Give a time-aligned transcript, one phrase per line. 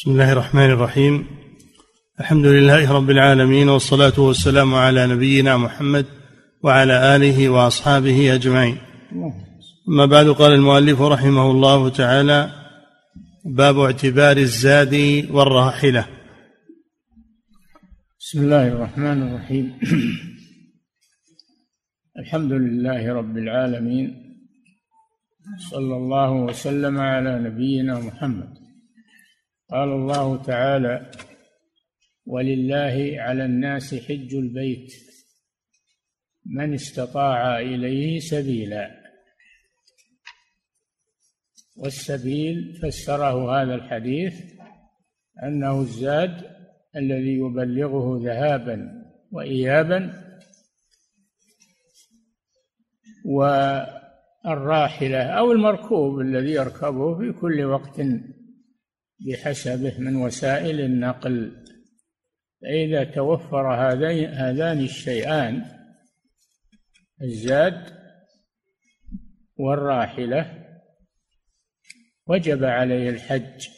[0.00, 1.26] بسم الله الرحمن الرحيم
[2.20, 6.06] الحمد لله رب العالمين والصلاة والسلام على نبينا محمد
[6.62, 8.78] وعلى آله وأصحابه أجمعين
[9.88, 12.50] أما بعد قال المؤلف رحمه الله تعالى
[13.44, 14.94] باب اعتبار الزاد
[15.30, 16.06] والراحلة
[18.20, 19.78] بسم الله الرحمن الرحيم
[22.18, 24.36] الحمد لله رب العالمين
[25.70, 28.59] صلى الله وسلم على نبينا محمد
[29.70, 31.10] قال الله تعالى
[32.26, 34.92] ولله على الناس حج البيت
[36.46, 39.00] من استطاع إليه سبيلا.
[41.76, 44.34] والسبيل فسره هذا الحديث
[45.42, 46.44] أنه الزاد
[46.96, 50.12] الذي يبلغه ذهابا وايابا
[54.44, 58.00] والراحلة أو المركوب الذي يركبه في كل وقت
[59.26, 61.64] بحسبه من وسائل النقل.
[62.62, 65.64] فإذا توفر هذين هذان الشيئان
[67.22, 68.00] الزاد
[69.56, 70.66] والراحلة
[72.26, 73.68] وجب عليه الحج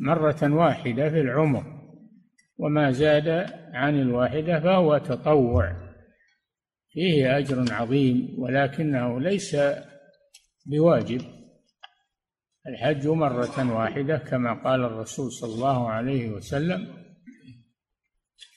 [0.00, 1.64] مرة واحدة في العمر
[2.58, 3.28] وما زاد
[3.72, 5.94] عن الواحدة فهو تطوع.
[6.90, 9.56] فيه أجر عظيم ولكنه ليس
[10.66, 11.33] بواجب.
[12.68, 16.86] الحج مرة واحدة كما قال الرسول صلى الله عليه وسلم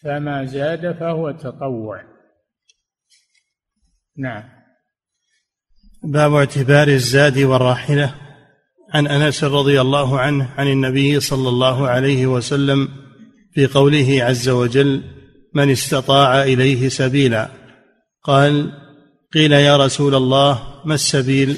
[0.03, 2.03] فما زاد فهو تطوع.
[4.17, 4.43] نعم.
[6.03, 8.15] باب اعتبار الزاد والراحلة.
[8.93, 12.87] عن أنس رضي الله عنه عن النبي صلى الله عليه وسلم
[13.53, 15.03] في قوله عز وجل
[15.53, 17.49] من استطاع إليه سبيلا.
[18.23, 18.71] قال
[19.33, 21.57] قيل يا رسول الله ما السبيل؟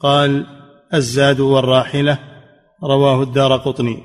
[0.00, 0.61] قال
[0.94, 2.18] الزاد والراحلة
[2.84, 4.02] رواه الدار قطني.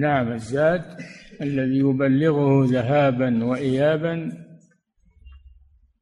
[0.00, 0.82] نعم الزاد
[1.42, 4.32] الذي يبلغه ذهابا وإيابا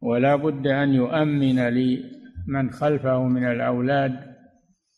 [0.03, 4.13] ولا بد أن يؤمن لمن خلفه من الأولاد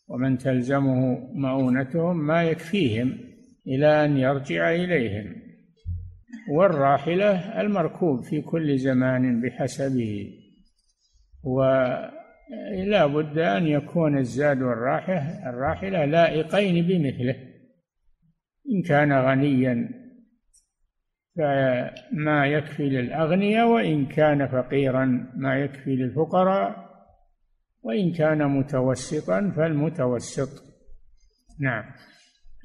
[0.09, 3.19] ومن تلزمه مؤونتهم ما يكفيهم
[3.67, 5.35] إلى أن يرجع إليهم.
[6.51, 10.31] والراحلة المركوب في كل زمان بحسبه
[11.45, 11.63] و
[12.87, 17.35] لا بد أن يكون الزاد والراحلة الراحلة لائقين بمثله.
[18.73, 19.89] إن كان غنيا
[21.37, 26.91] فما يكفي للأغنياء وإن كان فقيرا ما يكفي للفقراء
[27.83, 30.49] وإن كان متوسطا فالمتوسط.
[31.61, 31.85] نعم.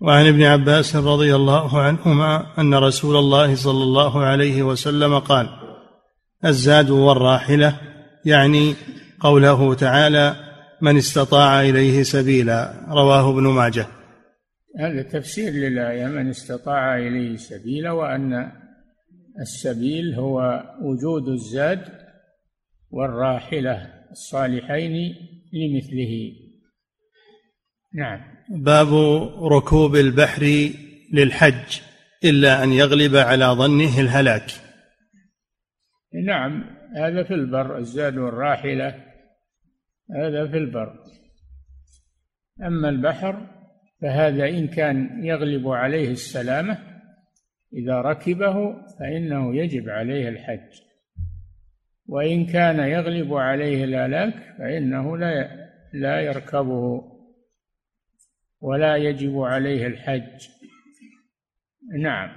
[0.01, 5.49] وعن ابن عباس رضي الله عنهما أن رسول الله صلى الله عليه وسلم قال
[6.45, 7.79] الزاد والراحلة
[8.25, 8.73] يعني
[9.25, 10.35] قوله تعالى
[10.81, 13.87] من استطاع إليه سبيلا رواه ابن ماجه.
[14.79, 18.51] هذا تفسير للآية من استطاع إليه سبيلا وأن
[19.41, 21.85] السبيل هو وجود الزاد
[22.91, 25.15] والراحلة الصالحين
[25.53, 26.31] لمثله.
[27.93, 28.19] نعم.
[28.49, 28.93] باب
[29.51, 30.69] ركوب البحر
[31.13, 31.79] للحج
[32.23, 34.51] إلا أن يغلب على ظنه الهلاك.
[36.25, 36.63] نعم
[36.95, 39.04] هذا في البر الزاد والراحلة.
[40.11, 40.99] هذا في البر.
[42.61, 43.47] أما البحر
[44.01, 46.77] فهذا إن كان يغلب عليه السلامة
[47.73, 50.81] إذا ركبه فإنه يجب عليه الحج.
[52.07, 57.01] وإن كان يغلب عليه الهلاك فإنه لا لا يركبه
[58.61, 60.47] ولا يجب عليه الحج.
[61.99, 62.29] نعم.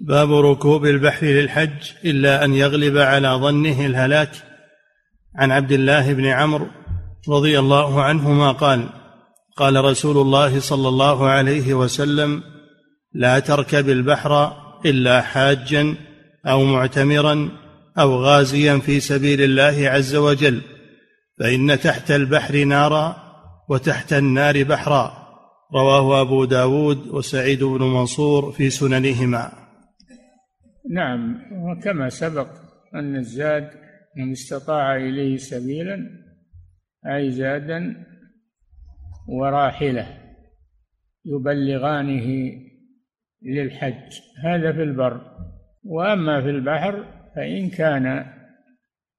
[0.00, 4.30] باب ركوب البحر للحج إلا أن يغلب على ظنه الهلاك.
[5.36, 6.66] عن عبد الله بن عمرو
[7.28, 8.88] رضي الله عنهما قال
[9.56, 12.42] قال رسول الله صلى الله عليه وسلم
[13.12, 14.52] لا تركب البحر
[14.86, 15.94] إلا حاجا
[16.46, 17.48] أو معتمرا
[17.98, 20.60] أو غازيا في سبيل الله عز وجل
[21.40, 23.16] فإن تحت البحر نارا
[23.68, 25.26] وتحت النار بحرا.
[25.74, 29.52] رواه أبو داود وسعيد بن منصور في سننهما.
[30.90, 32.48] نعم وكما سبق
[32.94, 33.85] أن الزاد
[34.16, 36.10] من استطاع إليه سبيلا
[37.06, 38.06] أي زادا
[39.28, 40.06] وراحلة
[41.24, 42.52] يبلغانه
[43.42, 44.20] للحج.
[44.44, 45.20] هذا في البر.
[45.84, 47.04] وأما في البحر
[47.36, 48.32] فإن كان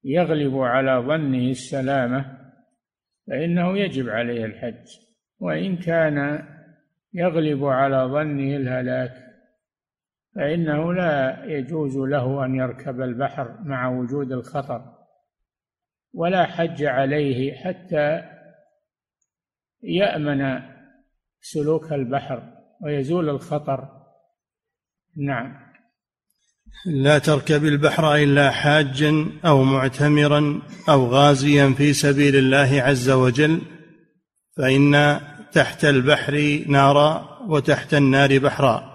[0.03, 2.37] يغلب على ظنه السلامة
[3.27, 4.85] فإنه يجب عليه الحج.
[5.39, 6.43] وإن كان
[7.13, 9.26] يغلب على ظنه الهلاك
[10.37, 14.81] فإنه لا يجوز له أن يركب البحر مع وجود الخطر
[16.13, 18.21] ولا حج عليه حتى
[19.83, 20.61] يأمن
[21.41, 22.43] سلوك البحر
[22.81, 23.89] ويزول الخطر.
[25.17, 25.67] نعم.
[26.85, 33.61] لا تركب البحر إلا حاجا أو معتمرا أو غازيا في سبيل الله عز وجل
[34.57, 35.19] فإن
[35.51, 38.86] تحت البحر نارا وتحت النار بحرا.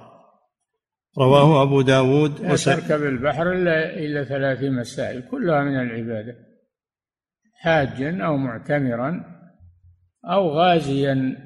[1.19, 6.37] رواه أبو داود لا تركب البحر إلا إلا ثلاث مسائل كلها من العبادة.
[7.55, 9.25] حاجا أو معتمرا
[10.25, 11.37] أو غازيا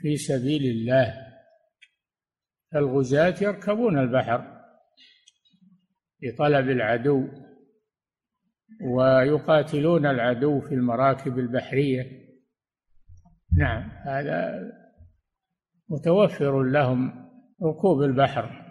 [0.00, 1.14] في سبيل الله.
[2.74, 4.62] الغزاة يركبون البحر
[6.22, 7.28] لطلب العدو
[8.84, 12.22] ويقاتلون العدو في المراكب البحرية.
[13.58, 14.70] نعم هذا
[15.88, 17.28] متوفر لهم
[17.62, 18.61] ركوب البحر.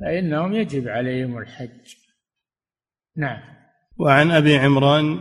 [0.00, 1.94] فإنهم يجب عليهم الحج.
[3.16, 3.40] نعم.
[3.98, 5.18] وعن أبي عمران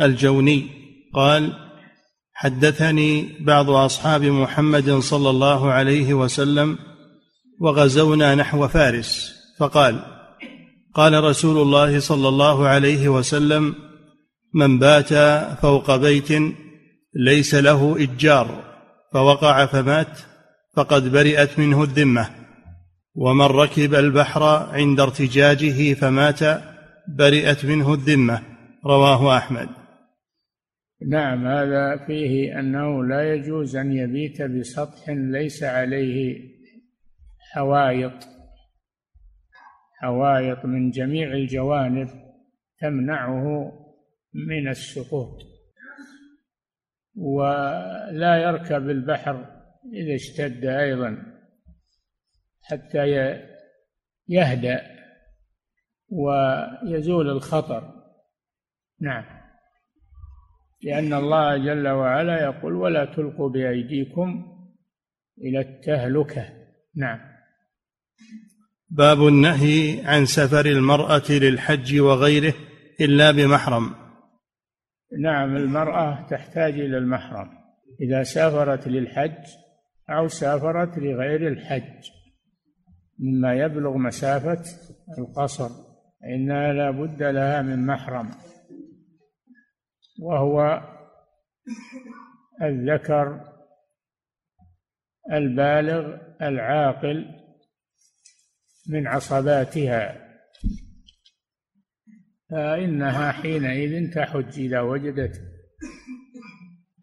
[0.00, 0.66] الجوني
[1.14, 1.52] قال
[2.32, 6.78] حدثني بعض أصحاب محمد صلى الله عليه وسلم
[7.60, 10.00] وغزونا نحو فارس فقال
[10.94, 13.74] قال رسول الله صلى الله عليه وسلم
[14.54, 15.14] من بات
[15.62, 16.28] فوق بيت
[17.14, 18.64] ليس له إجار
[19.12, 20.18] فوقع فمات
[20.76, 22.39] فقد برئت منه الذمة.
[23.14, 24.42] ومن ركب البحر
[24.72, 26.40] عند ارتجاجه فمات
[27.08, 28.42] برئت منه الذمة.
[28.86, 29.68] رواه أحمد.
[31.08, 36.38] نعم هذا فيه أنه لا يجوز أن يبيت بسطح ليس عليه
[37.52, 38.28] حوايط.
[40.00, 42.08] حوايط من جميع الجوانب
[42.80, 43.72] تمنعه
[44.34, 45.38] من السقوط.
[47.16, 49.46] ولا يركب البحر
[49.92, 51.29] إذا اشتد أيضا.
[52.70, 53.36] حتى
[54.28, 54.82] يهدأ
[56.08, 57.94] ويزول الخطر.
[59.00, 59.24] نعم.
[60.82, 64.46] لأن الله جل وعلا يقول ولا تلقوا بأيديكم
[65.38, 66.48] إلى التهلكة.
[66.96, 67.20] نعم.
[68.90, 72.54] باب النهي عن سفر المرأة للحج وغيره
[73.00, 73.94] إلا بمحرم.
[75.22, 77.50] نعم المرأة تحتاج إلى المحرم.
[78.00, 79.44] إذا سافرت للحج
[80.10, 82.19] أو سافرت لغير الحج.
[83.20, 84.62] مما يبلغ مسافة
[85.18, 85.70] القصر
[86.24, 88.30] إنها لا بد لها من محرم.
[90.22, 90.82] وهو
[92.62, 93.40] الذكر
[95.32, 97.26] البالغ العاقل
[98.88, 100.30] من عصباتها
[102.50, 105.40] فإنها حينئذ تحج إذا وجدت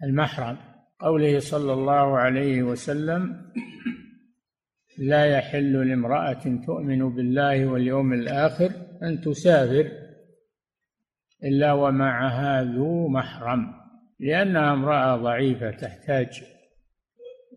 [0.04, 0.58] المحرم.
[1.00, 3.52] قوله صلى الله عليه وسلم
[4.98, 8.72] لا يحل لامرأة تؤمن بالله واليوم الآخر
[9.04, 9.92] أن تسافر
[11.44, 13.74] إلا ومعها ذو محرم
[14.20, 16.44] لأنها امرأة ضعيفة تحتاج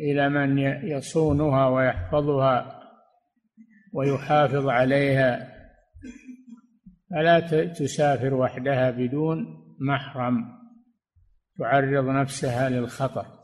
[0.00, 0.58] إلى من
[0.88, 2.81] يصونها ويحفظها
[3.94, 5.52] ويحافظ عليها.
[7.10, 9.46] فلا تسافر وحدها بدون
[9.81, 10.44] محرم
[11.58, 13.39] تعرض نفسها للخطر.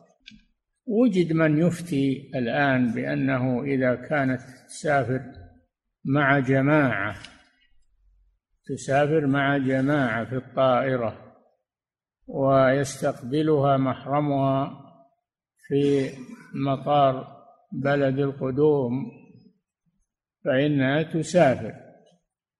[0.86, 5.22] وجد من يفتي الآن بأنه إذا كانت تسافر
[6.04, 7.16] مع جماعة
[8.66, 11.26] تسافر مع جماعة في الطائرة
[12.26, 14.86] ويستقبلها محرمها
[15.68, 16.10] في
[16.54, 17.36] مطار
[17.72, 18.92] بلد القدوم
[20.44, 21.74] فإنها تسافر.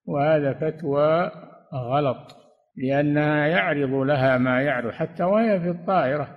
[0.04, 1.30] وهذا فتوى
[1.75, 2.37] غلط
[2.76, 6.36] لأنها يعرض لها ما يعرض حتى وهي في الطائرة.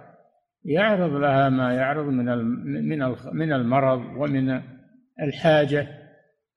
[0.64, 2.26] يعرض لها ما يعرض من
[2.90, 4.62] من من المرض ومن
[5.22, 5.88] الحاجة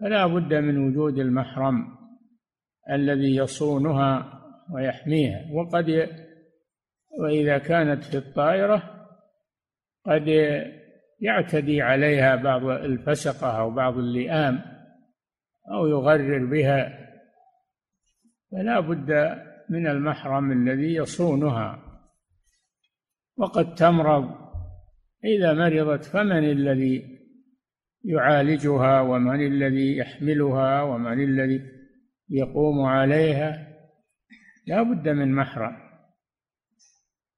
[0.00, 2.02] فلا بد من وجود المحرم
[2.90, 4.42] الذي يصونها
[4.75, 5.40] ويحميها.
[5.52, 6.09] وقد
[7.21, 9.06] وإذا كانت في الطائرة
[10.06, 10.28] قد
[11.21, 14.61] يعتدي عليها بعض الفسقة أو بعض اللئام
[15.73, 16.99] أو يغرر بها.
[18.52, 21.91] فلا بد من المحرم الذي يصونها.
[23.42, 24.30] وقد تمرض.
[25.25, 27.18] إذا مرضت فمن الذي
[28.04, 31.61] يعالجها ومن الذي يحملها ومن الذي
[32.30, 33.68] يقوم عليها؟
[34.66, 35.76] لا بد من محرم.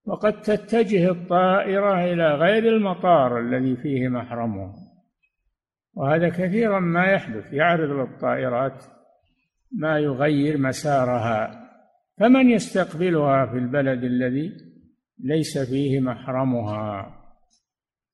[0.05, 4.75] وقد تتجه الطائرة إلى غير المطار الذي فيه محرمها.
[5.95, 8.85] وهذا كثيرا ما يحدث يعرض للطائرات
[9.73, 11.71] ما يغير مسارها.
[12.19, 14.74] فمن يستقبلها في البلد الذي
[15.19, 17.15] ليس فيه محرمها.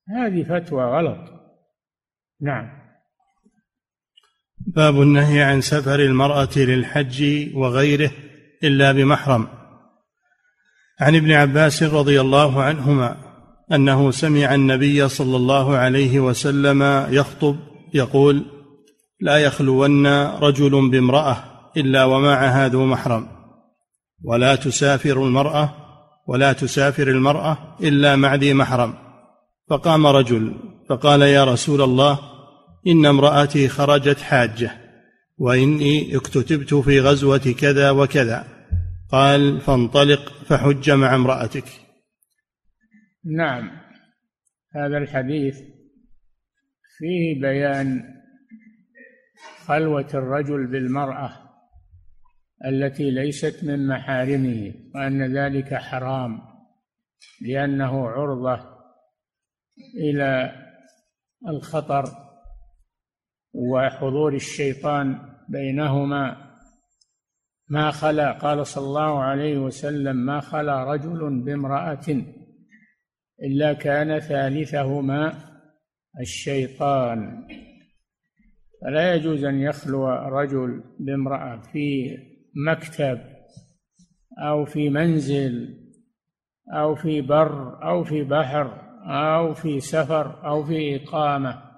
[0.09, 1.29] هذه فتوى غلط.
[2.41, 2.81] نعم.
[4.67, 8.11] باب النهي عن سفر المرأة للحج وغيره
[8.63, 9.47] إلا بمحرم.
[10.99, 13.17] عن ابن عباس رضي الله عنهما
[13.71, 17.55] أنه سمع النبي صلى الله عليه وسلم يخطب
[17.93, 18.45] يقول
[19.19, 21.37] لا يخلون رجل بامرأة
[21.77, 23.27] إلا ومعها ذو محرم
[24.23, 25.80] ولا تسافر المرأة
[26.31, 28.93] ولا تسافر المرأة إلا مع ذي محرم.
[29.69, 30.55] فقام رجل
[30.89, 32.19] فقال يا رسول الله
[32.87, 34.71] إن امرأتي خرجت حاجة
[35.37, 38.47] وإني اكتتبت في غزوة كذا وكذا.
[39.09, 41.65] قال فانطلق فحج مع امرأتك.
[43.25, 43.71] نعم
[44.75, 45.55] هذا الحديث
[46.97, 48.03] فيه بيان
[49.65, 51.40] خلوة الرجل بالمرأة.
[52.65, 56.41] التي ليست من محارمه وأن ذلك حرام
[57.41, 58.59] لأنه عرضة
[59.95, 60.51] إلى
[61.47, 62.05] الخطر
[63.53, 66.51] وحضور الشيطان بينهما.
[67.69, 72.23] ما خلا قال صلى الله عليه وسلم ما خلا رجل بامرأة
[73.43, 75.33] إلا كان ثالثهما
[76.19, 77.47] الشيطان.
[78.81, 82.17] فلا يجوز أن يخلو رجل بامرأة في
[82.55, 83.21] مكتب
[84.39, 85.77] أو في منزل
[86.73, 91.71] أو في بر أو في بحر أو في سفر أو في إقامة.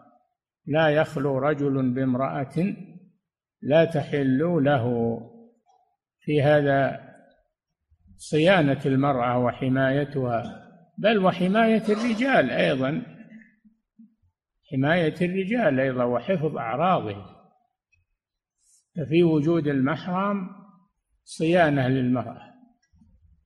[0.65, 2.75] لا يخلو رجل بامرأة
[3.61, 5.17] لا تحل له
[6.19, 6.99] في هذا
[8.17, 13.03] صيانة المرأة وحمايتها بل وحماية الرجال أيضا.
[14.71, 17.25] حماية الرجال أيضا وحفظ أعراضهم
[18.95, 20.62] ففي وجود المحرم
[21.23, 22.53] صيانة للمرأة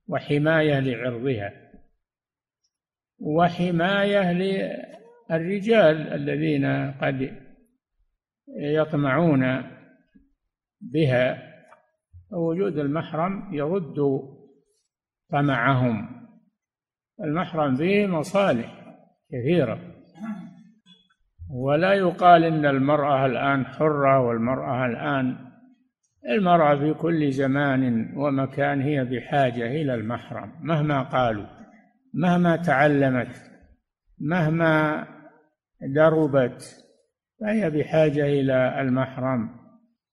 [0.08, 1.52] وحماية لعرضها
[3.20, 7.48] وحماية للرجال الذين قد
[8.58, 9.62] يطمعون
[10.80, 11.48] بها.
[12.32, 13.96] وجود المحرم يرد
[15.30, 16.28] طمعهم.
[17.20, 18.96] المحرم به مصالح
[19.32, 19.94] كثيرة.
[21.50, 25.47] ولا يقال إن المرأة الآن حرة والمرأة الآن
[26.28, 31.46] المرأة في كل زمان ومكان هي بحاجة إلى المحرم مهما قالوا
[32.14, 33.50] مهما تعلمت
[34.18, 35.06] مهما
[35.80, 36.84] دربت
[37.40, 39.50] فهي بحاجة إلى المحرم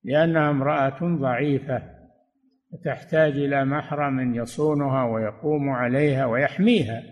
[0.03, 1.95] لأنها امرأة ضعيفة
[2.83, 7.03] تحتاج إلى محرم يصونها ويقوم عليها ويحميها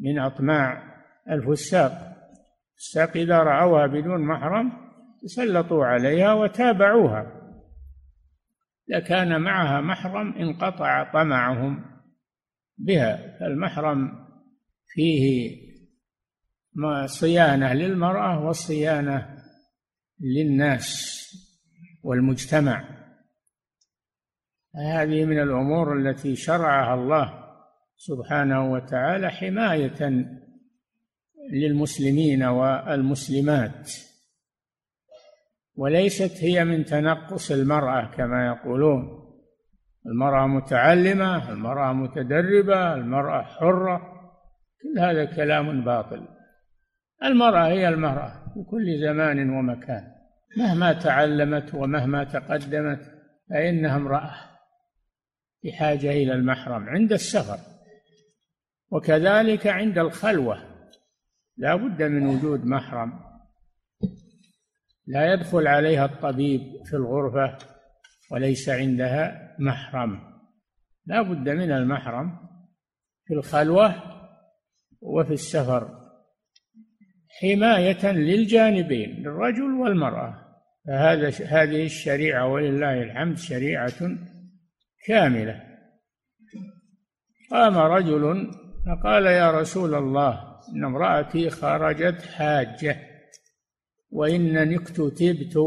[0.00, 0.82] من أطماع
[1.30, 1.92] الفساق.
[2.74, 4.72] الفساق إذا رأوها بدون محرم
[5.22, 7.39] تسلطوا عليها وتابعوها.
[8.90, 11.84] إذا كان معها محرم انقطع طمعهم
[12.78, 14.26] بها فالمحرم
[14.86, 15.56] فيه
[17.06, 19.36] صيانة للمرأة وصيانة
[20.20, 21.16] للناس
[22.02, 22.84] والمجتمع.
[24.76, 27.44] هذه من الأمور التي شرعها الله
[27.96, 30.26] سبحانه وتعالى حماية
[31.52, 34.09] للمسلمين والمسلمات.
[35.80, 39.20] وليست هي من تنقص المرأة كما يقولون.
[40.06, 43.98] المرأة متعلمة المرأة متدربة المرأة حرة
[44.82, 46.28] كل هذا كلام باطل.
[47.24, 50.04] المرأة هي المرأة في كل زمان ومكان.
[50.56, 53.00] مهما تعلمت ومهما تقدمت
[53.50, 54.34] فإنها امرأة
[55.64, 57.58] بحاجة إلى المحرم عند السفر
[58.90, 60.58] وكذلك عند الخلوة.
[61.56, 63.29] لا بد من وجود محرم.
[65.06, 67.58] لا يدخل عليها الطبيب في الغرفة
[68.30, 70.20] وليس عندها محرم.
[71.06, 72.38] لا بد من المحرم
[73.24, 73.94] في الخلوة
[75.00, 76.00] وفي السفر.
[77.40, 80.46] حماية للجانبين للرجل والمرأة.
[80.86, 84.18] فهذا هذه الشريعة ولله الحمد شريعة
[85.06, 85.62] كاملة.
[87.50, 88.50] قام رجل
[88.86, 93.09] فقال يا رسول الله إن امرأتي خرجت حاجة.
[94.10, 95.58] وإنني اكتتبت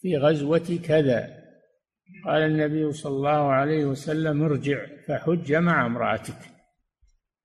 [0.00, 1.36] في غزوة كذا.
[2.26, 6.38] قال النبي صلى الله عليه وسلم ارجع فحج مع امرأتك.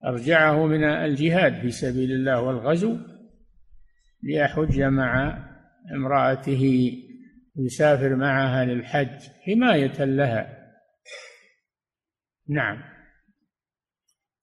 [0.04, 2.96] أرجعه من الجهاد في سبيل الله والغزو
[4.22, 5.38] ليحج مع
[5.94, 6.92] امرأته
[7.56, 10.58] يسافر معها للحج حماية لها.
[12.48, 12.82] نعم.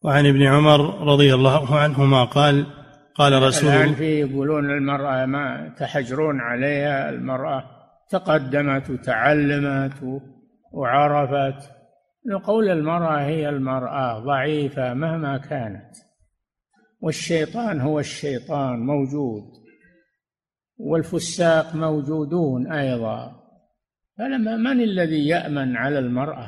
[0.01, 2.78] وعن ابن عمر رضي الله عنهما قال
[3.19, 7.63] قال رسول الآن في يقولون المرأة ما تحجرون عليها المرأة
[8.09, 10.21] تقدمت وتعلمت
[10.71, 11.71] وعرفت.
[12.43, 15.91] قول المرأة هي المرأة ضعيفة مهما كانت.
[17.01, 19.43] والشيطان هو الشيطان موجود.
[20.77, 23.35] والفساق موجودون أيضا.
[24.17, 26.47] فلما من الذي يأمن على المرأة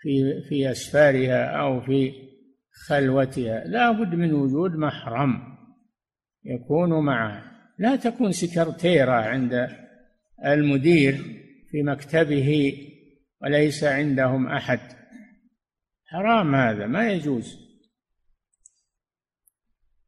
[0.00, 2.29] في في أسفارها أو في
[2.72, 3.64] خلوتها.
[3.64, 5.58] لا بد من وجود محرم
[6.44, 7.50] يكون معها
[7.80, 9.68] لا تكون سكرتيرة عند
[10.46, 11.14] المدير
[11.70, 12.74] في مكتبه
[13.42, 14.80] وليس عندهم أحد.
[16.06, 17.70] حرام هذا ما يجوز.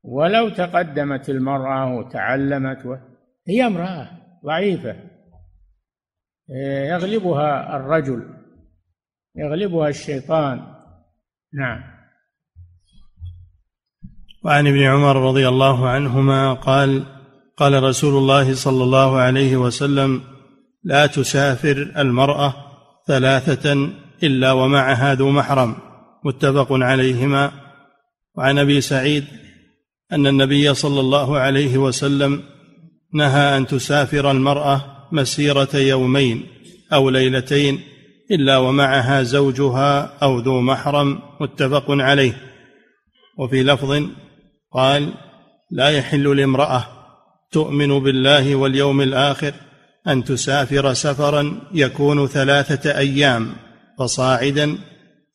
[0.02, 3.00] ولو تقدمت المرأة وتعلمت.
[3.48, 4.10] هي امرأة
[4.44, 4.96] ضعيفة.
[6.88, 8.34] يغلبها الرجل
[9.36, 10.74] يغلبها الشيطان.
[11.52, 12.01] نعم.
[14.44, 17.02] وعن ابن عمر رضي الله عنهما قال
[17.56, 20.20] قال رسول الله صلى الله عليه وسلم
[20.84, 22.54] لا تسافر المرأة
[23.06, 23.88] ثلاثة
[24.22, 25.74] إلا ومعها ذو محرم.
[26.24, 27.52] متفق عليهما.
[28.36, 29.24] وعن أبي سعيد
[30.12, 32.42] أن النبي صلى الله عليه وسلم
[33.14, 36.46] نهى أن تسافر المرأة مسيرة يومين
[36.92, 37.80] أو ليلتين
[38.30, 41.18] إلا ومعها زوجها أو ذو محرم.
[41.40, 42.36] متفق عليه.
[43.38, 44.02] وفي لفظ
[44.72, 45.14] قال
[45.70, 46.84] لا يحل لامرأة
[47.52, 49.52] تؤمن بالله واليوم الآخر
[50.08, 53.52] أن تسافر سفرا يكون ثلاثة أيام
[53.98, 54.78] فصاعدا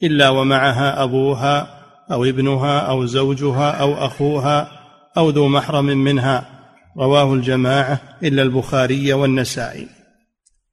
[0.03, 1.77] إلا ومعها أبوها
[2.11, 4.71] أو ابنها أو زوجها أو أخوها
[5.17, 6.49] أو ذو محرم منها.
[6.97, 9.87] رواه الجماعة إلا البخاري والنسائي.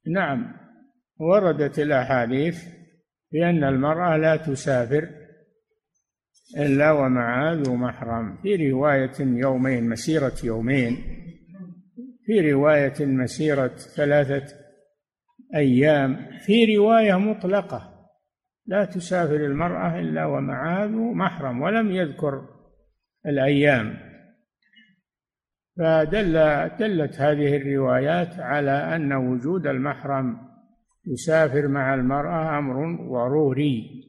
[0.07, 0.45] نعم
[1.19, 2.63] وردت الأحاديث
[3.31, 5.09] بأن المرأة لا تسافر
[6.57, 8.37] إلا ومع ذو محرم.
[8.41, 10.97] في رواية يومين مسيرة يومين.
[12.25, 14.45] في رواية مسيرة ثلاثة
[15.55, 16.17] أيام.
[16.45, 17.95] في رواية مطلقة.
[18.67, 22.47] لا تسافر المرأة إلا ومع ذو محرم ولم يذكر
[23.25, 23.97] الأيام.
[25.77, 26.33] فدل
[26.79, 30.37] دلت هذه الروايات على أن وجود المحرم
[31.07, 34.05] يسافر مع المرأة أمر ضروري.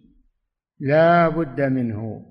[0.81, 2.23] لا بد منه.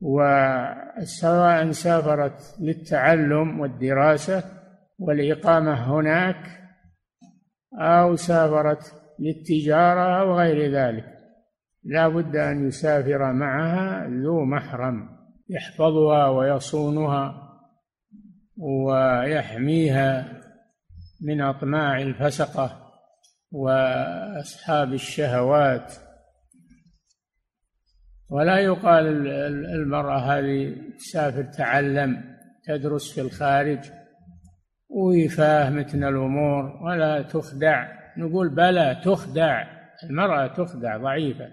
[0.00, 4.44] وسواء سافرت للتعلم والدراسة
[4.98, 6.62] والإقامة هناك
[7.74, 11.04] أو سافرت للتجارة أو غير ذلك
[11.84, 15.08] لا بد أن يسافر معها ذو محرم
[15.48, 17.48] يحفظها ويصونها
[18.56, 20.40] ويحميها
[21.20, 22.92] من أطماع الفسقة
[23.52, 25.92] وأصحاب الشهوات.
[28.32, 29.28] ولا يقال
[29.74, 32.24] المرأة هذه تسافر تعلم
[32.66, 33.78] تدرس في الخارج
[34.88, 37.86] ويفاهمتنا الأمور ولا تخدع.
[38.18, 39.64] نقول بلى تخدع.
[40.10, 41.48] المرأة تخدع ضعيفة.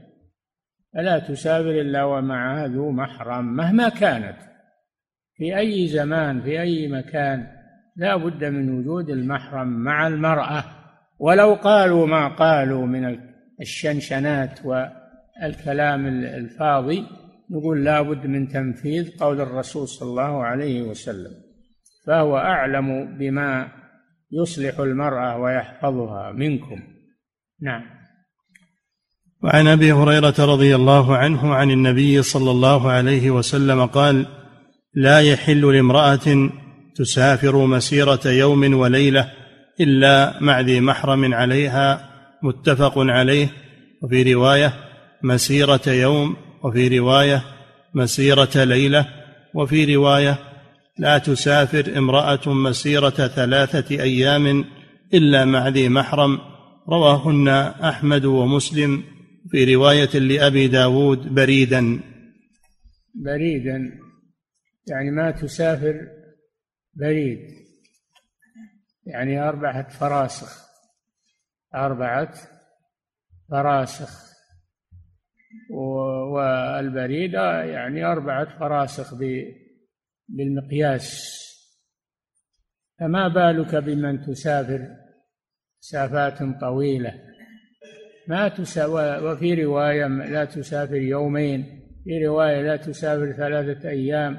[0.93, 4.37] فلا تسافر إلا ومعها ذو محرم مهما كانت.
[5.35, 7.47] في أي زمان في أي مكان
[7.95, 10.63] لا بد من وجود المحرم مع المرأة.
[11.19, 13.19] ولو قالوا ما قالوا من
[13.61, 14.85] الشنشنات و
[15.43, 17.03] الكلام الفاضي
[17.51, 21.31] نقول لا بد من تنفيذ قول الرسول صلى الله عليه وسلم
[22.07, 23.67] فهو أعلم بما
[24.31, 26.79] يصلح المرأة ويحفظها منكم.
[27.61, 27.81] نعم.
[29.43, 34.25] وعن أبي هريرة رضي الله عنه عن النبي صلى الله عليه وسلم قال
[34.93, 36.49] لا يحل لامرأة
[36.95, 39.31] تسافر مسيرة يوم وليلة
[39.79, 42.09] إلا مع ذي محرم عليها
[42.43, 43.47] متفق عليه
[44.03, 44.73] وفي رواية
[45.23, 47.43] مسيرة يوم وفي رواية
[47.93, 49.07] مسيرة ليلة
[49.53, 50.37] وفي رواية
[50.99, 54.65] لا تسافر امرأة مسيرة ثلاثة أيام
[55.13, 56.39] إلا مع ذي محرم.
[56.89, 59.03] رواهن أحمد ومسلم
[59.51, 61.99] في رواية لأبي داود بريدا.
[63.15, 63.99] بريدا
[64.87, 66.07] يعني ما تسافر
[66.93, 67.39] بريد.
[69.05, 70.69] يعني أربعة فراسخ.
[71.75, 72.33] أربعة
[73.51, 74.28] فراسخ.
[75.69, 79.13] والبريدة يعني أربعة فراسخ
[80.29, 81.39] بالمقياس.
[82.99, 84.87] فما بالك بمن تسافر
[85.81, 87.13] مسافات طويلة؟
[88.27, 94.37] ما تسافر وفي رواية لا تسافر يومين في رواية لا تسافر ثلاثة أيام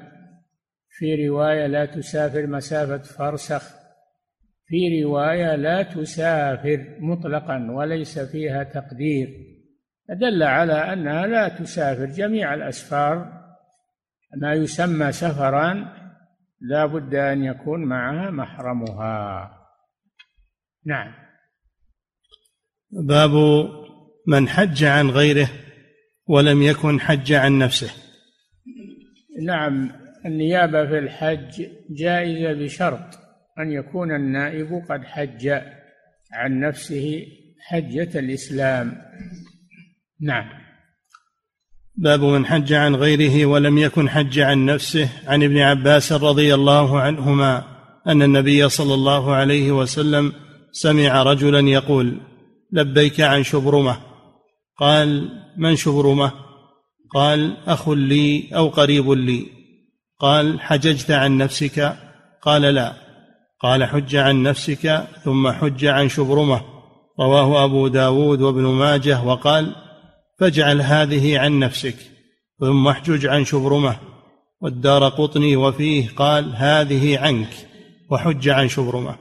[0.88, 3.81] في رواية لا تسافر مسافة فرسخ
[4.66, 9.29] في رواية لا تسافر مطلقا وليس فيها تقدير.
[10.11, 13.40] دل على أنها لا تسافر جميع الأسفار.
[14.37, 16.01] ما يسمى سفرا
[16.61, 19.51] لا بد أن يكون معها محرمها.
[20.87, 21.12] نعم.
[23.09, 23.31] باب
[24.27, 25.49] من حج عن غيره
[26.27, 27.90] ولم يكن حج عن نفسه.
[29.46, 29.92] نعم
[30.27, 33.18] النيابة في الحج جائزة بشرط
[33.59, 35.49] أن يكون النائب قد حج
[36.33, 37.27] عن نفسه
[37.61, 39.03] حجة الإسلام.
[40.22, 40.44] نعم.
[41.96, 47.00] باب من حج عن غيره ولم يكن حج عن نفسه عن ابن عباس رضي الله
[47.00, 47.64] عنهما
[48.06, 50.33] أن النبي صلى الله عليه وسلم
[50.72, 52.20] سمع رجلا يقول
[52.72, 53.96] لبيك عن شبرمة
[54.76, 56.33] قال من شبرمة؟
[57.14, 59.46] قال أخ لي أو قريب لي
[60.18, 61.96] قال حججت عن نفسك
[62.42, 62.92] قال لا
[63.61, 66.61] قال حج عن نفسك ثم حج عن شبرمة
[67.20, 69.74] رواه أبو داود وابن ماجه وقال
[70.40, 71.96] فاجعل هذه عن نفسك
[72.59, 74.00] ثم احجج عن شبرمه.
[74.61, 77.48] والدار قطني وفيه قال هذه عنك
[78.11, 79.18] وحج عن شبرمه.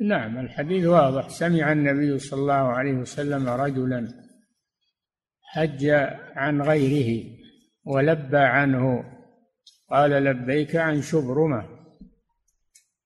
[0.00, 1.28] نعم الحديث واضح.
[1.28, 4.08] سمع النبي صلى الله عليه وسلم رجلا
[5.42, 5.86] حج
[6.36, 7.24] عن غيره
[7.84, 9.04] ولبى عنه
[9.90, 11.64] قال لبيك عن شبرمه.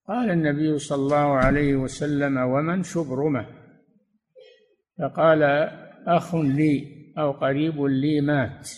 [0.09, 3.47] قال النبي صلى الله عليه وسلم ومن شبرمه؟
[4.99, 5.71] فقال
[6.07, 8.71] أخ لي أو قريب لي مات.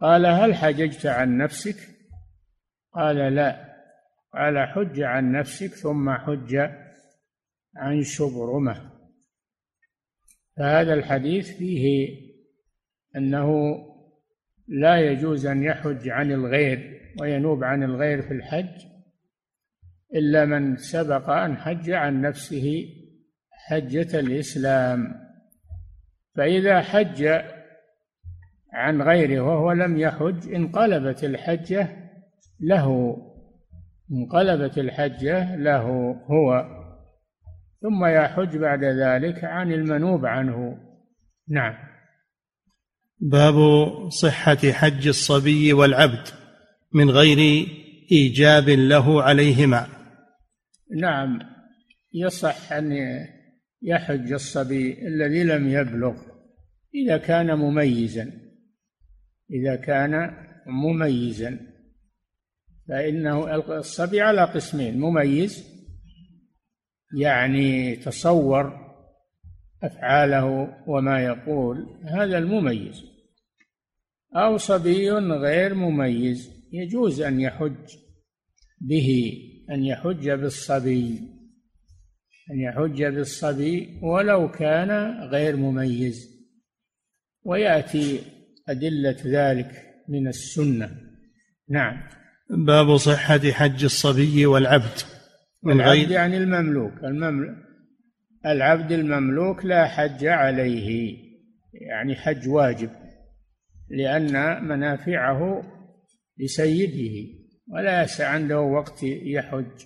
[0.00, 1.76] قال هل حججت عن نفسك؟
[2.92, 3.72] قال لا.
[4.32, 6.56] قال حج عن نفسك ثم حج
[7.76, 8.92] عن شبرمة.
[10.56, 12.08] فهذا الحديث فيه
[13.16, 13.76] أنه
[14.68, 18.86] لا يجوز أن يحج عن الغير وينوب عن الغير في الحج
[20.14, 22.88] إلا من سبق أن حج عن نفسه
[23.50, 25.31] حجة الإسلام.
[26.36, 27.42] فإذا حج
[28.72, 31.88] عن غيره وهو لم يحج انقلبت الحجة
[32.60, 33.16] له
[34.12, 35.82] انقلبت الحجة له
[36.26, 36.64] هو.
[37.80, 40.78] ثم يحج بعد ذلك عن المنوب عنه.
[41.48, 41.74] نعم.
[43.20, 43.54] باب
[44.08, 46.28] صحة حج الصبي والعبد
[46.92, 47.66] من غير
[48.12, 49.86] إيجاب له عليهما.
[51.00, 51.38] نعم.
[52.14, 52.92] يصح أن
[53.82, 56.32] يحج الصبي الذي لم يبلغ
[56.94, 58.32] إذا كان مميزا.
[59.50, 60.30] إذا كان
[60.66, 61.60] مميزا.
[62.88, 65.00] فإنه الصبي على قسمين.
[65.00, 65.72] مميز
[67.18, 68.82] يعني تصور
[69.82, 73.02] أفعاله وما يقول هذا المميز.
[74.36, 77.96] أو صبي غير مميز يجوز أن يحج
[78.80, 79.32] به
[79.70, 81.20] أن يحج بالصبي.
[82.50, 84.90] أن يحج بالصبي ولو كان
[85.28, 86.32] غير مميز.
[87.44, 88.20] ويأتي
[88.68, 89.70] أدلة ذلك
[90.08, 90.90] من السنة.
[91.70, 92.02] نعم.
[92.50, 94.98] باب صحة حج الصبي والعبد.
[95.66, 96.92] غير يعني المملوك.
[97.04, 97.56] المملوك
[98.46, 101.16] العبد المملوك لا حج عليه.
[101.72, 102.90] يعني حج واجب.
[103.90, 105.62] لأن منافعه
[106.38, 107.42] لسيده.
[107.68, 109.84] ولا عنده وقت يحج.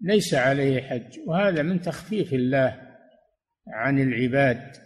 [0.00, 2.82] فليس عليه حج وهذا من تخفيف الله
[3.68, 4.76] عن العباد.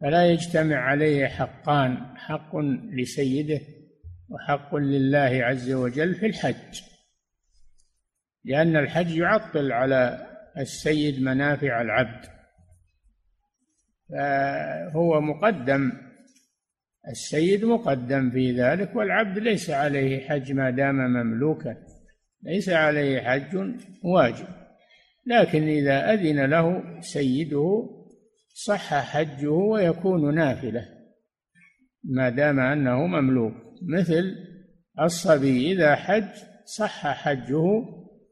[0.00, 2.56] فلا يجتمع عليه حقان حق
[2.92, 3.60] لسيده
[4.28, 6.82] وحق لله عز وجل في الحج.
[8.44, 10.26] لأن الحج يعطل على
[10.58, 12.26] السيد منافع العبد.
[14.10, 15.92] فهو مقدم
[17.08, 21.76] السيد مقدم في ذلك والعبد ليس عليه حج ما دام مملوكا.
[22.42, 23.56] ليس عليه حج
[24.04, 24.46] واجب
[25.26, 27.90] لكن إذا أذن له سيده
[28.54, 30.88] صح حجه ويكون نافلة
[32.04, 33.52] ما دام أنه مملوك.
[33.82, 34.34] مثل
[35.00, 36.28] الصبي إذا حج
[36.64, 37.62] صح حجه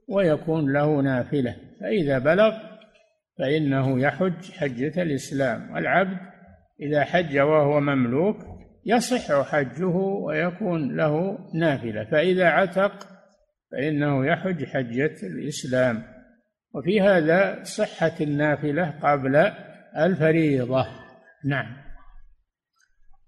[0.09, 2.59] ويكون له نافلة فإذا بلغ
[3.39, 5.71] فإنه يحج حجة الإسلام.
[5.73, 6.19] والعبد
[6.81, 8.37] إذا حج وهو مملوك
[8.87, 13.20] يصح حجه ويكون له نافلة فإذا عتق
[13.73, 16.03] فإنه يحج حجة الإسلام.
[16.75, 19.53] وفي هذا صحة النافلة قبل
[19.97, 20.87] الفريضة.
[21.45, 21.77] نعم.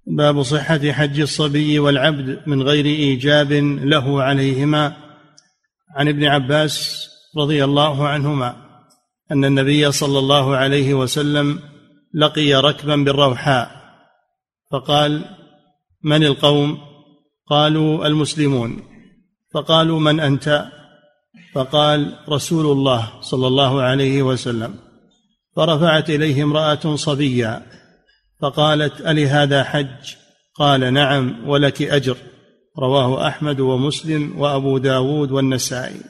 [0.07, 3.53] باب صحة حج الصبي والعبد من غير إيجاب
[3.83, 4.97] له عليهما.
[5.97, 8.57] عن ابن عباس رضي الله عنهما
[9.33, 11.59] أن النبي صلى الله عليه وسلم
[12.15, 13.71] لقي ركبا بالروحاء.
[14.73, 15.25] فقال
[16.05, 16.79] من القوم؟
[17.47, 18.92] قالوا المسلمون.
[19.55, 20.65] فقالوا من أنت؟
[21.55, 24.75] فقال رسول الله صلى الله عليه وسلم.
[25.57, 27.63] فرفعت إليه امرأة صبيا
[28.41, 30.17] فقالت الهذا حج؟
[30.55, 32.17] قال نعم ولك أجر.
[32.79, 36.01] رواه أحمد ومسلم وأبو داود والنسائي.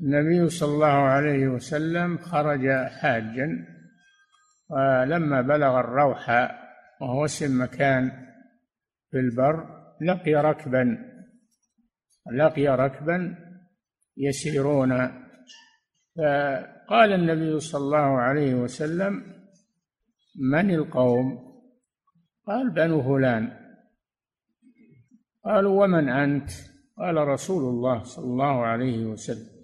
[0.00, 2.68] النبي صلى الله عليه وسلم خرج
[3.00, 3.48] حاجا
[4.70, 6.50] ولما بلغ الروحة
[7.00, 8.10] وهو اسم مكان
[9.10, 9.66] في البر
[10.02, 11.13] لقي ركبا
[12.32, 13.36] لقي ركبا
[14.16, 14.92] يسيرون.
[16.16, 19.22] فقال النبي صلى الله عليه وسلم
[20.52, 21.54] من القوم؟
[22.46, 23.52] قال بنو فلان.
[25.44, 26.50] قالوا ومن أنت؟
[26.98, 29.54] قال رسول الله صلى الله عليه وسلم.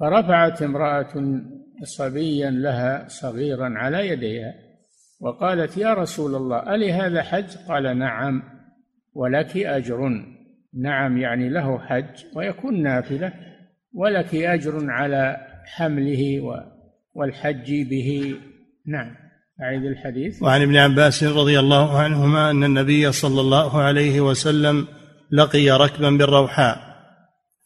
[0.00, 1.42] فرفعت امرأة
[1.84, 4.54] صبيا لها صغيرا على يديها
[5.20, 8.42] وقالت يا رسول الله ألي هذا حج؟ قال نعم
[9.12, 10.00] ولك أجر.
[10.74, 13.32] نعم يعني له حج ويكون نافلة
[13.94, 16.40] ولك أجر على حمله
[17.14, 18.34] والحج به.
[18.86, 19.14] نعم
[19.62, 20.42] أعيد الحديث.
[20.42, 24.86] وعن ابن عباس رضي الله عنهما أن النبي صلى الله عليه وسلم
[25.32, 26.78] لقي ركبا بالروحاء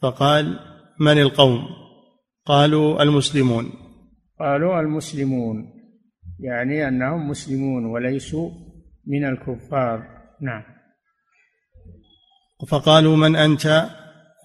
[0.02, 0.58] فقال
[1.00, 1.66] من القوم؟
[2.46, 3.72] قالوا المسلمون.
[4.40, 5.70] قالوا المسلمون.
[6.40, 8.50] يعني أنهم مسلمون وليسوا
[9.06, 10.02] من الكفار.
[10.40, 10.73] نعم.
[12.68, 13.86] فقالوا من أنت؟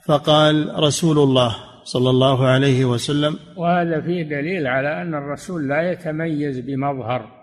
[0.05, 3.39] فقال رسول الله صلى الله عليه وسلم.
[3.57, 7.39] وهذا فيه دليل على أن الرسول لا يتميز بمظهر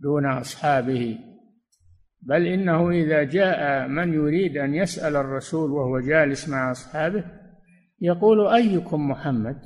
[0.00, 1.18] دون أصحابه
[2.22, 7.24] بل إنه إذا جاء من يريد أن يسأل الرسول وهو جالس مع أصحابه
[8.00, 9.56] يقول أيكم محمد؟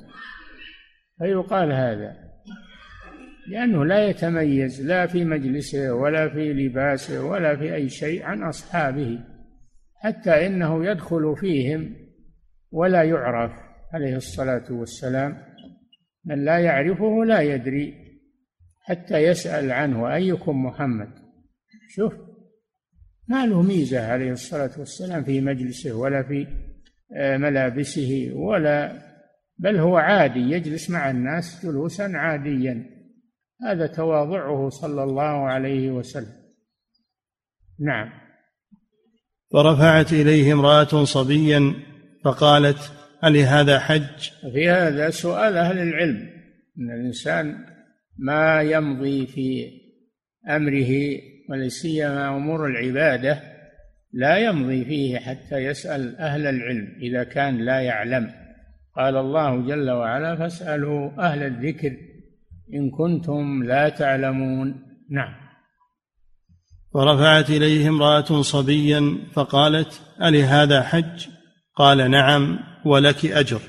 [1.19, 2.13] فيقال هذا
[3.47, 9.19] لأنه لا يتميز لا في مجلسه ولا في لباسه ولا في أي شيء عن أصحابه.
[10.07, 11.95] حتى إنه يدخل فيهم
[12.71, 13.51] ولا يعرف
[13.93, 15.37] عليه الصلاة والسلام.
[16.25, 17.93] من لا يعرفه لا يدري
[18.81, 21.09] حتى يسأل عنه أيكم محمد.
[21.89, 22.13] شوف
[23.27, 26.47] ما له ميزة عليه الصلاة والسلام في مجلسه ولا في
[27.15, 29.01] آه، ملابسه ولا
[29.57, 32.85] بل هو عادي يجلس مع الناس جلوسا عاديا.
[33.63, 36.33] هذا تواضعه صلى الله عليه وسلم.
[37.79, 38.26] نعم.
[39.53, 41.73] فرفعت إليه امرأة صبيا
[42.23, 42.91] فقالت
[43.23, 46.29] ألي هذا حج؟ في هذا سؤال أهل العلم
[46.79, 47.55] أن الإنسان
[48.17, 49.71] ما يمضي في
[50.49, 53.41] أمره ولا سيما أمور العبادة
[54.13, 58.31] لا يمضي فيه حتى يسأل أهل العلم إذا كان لا يعلم.
[58.95, 61.91] قال الله جل وعلا فاسألوا أهل الذكر
[62.73, 64.83] إن كنتم لا تعلمون.
[65.11, 65.46] نعم.
[66.97, 71.27] ورفعت إليه امرأة صبيا فقالت ألي هذا حج؟
[71.75, 73.61] قال نعم ولك أجر.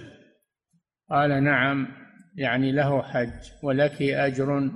[1.11, 1.89] قال نعم
[2.37, 4.71] يعني له حج ولك أجر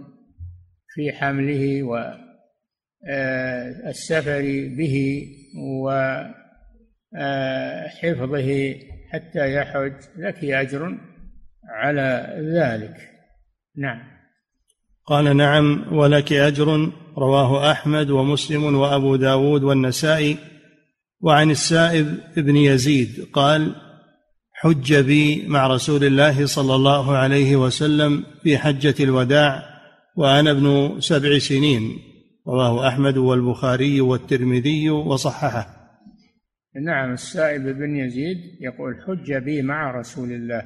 [0.95, 1.97] في حمله و
[3.09, 3.93] آه،
[4.77, 5.27] به
[7.15, 8.75] وحفظه آه،
[9.13, 10.99] حتى يحج لك أجر
[11.69, 12.97] على ذلك.
[13.77, 14.03] نعم.
[15.07, 16.93] قال نعم ولك أجر.
[17.19, 20.39] رواه أحمد ومسلم وأبو داود والنسائي
[21.21, 23.75] وعن السائب بن يزيد قال
[24.53, 29.63] حج بي مع رسول الله صلى الله عليه وسلم في حجة الوداع
[30.17, 31.99] وأنا ابن سبع سنين.
[32.49, 35.67] رواه أحمد والبخاري والترمذي وصححه.
[36.85, 40.63] نعم السائب بن يزيد يقول حج بي مع رسول الله.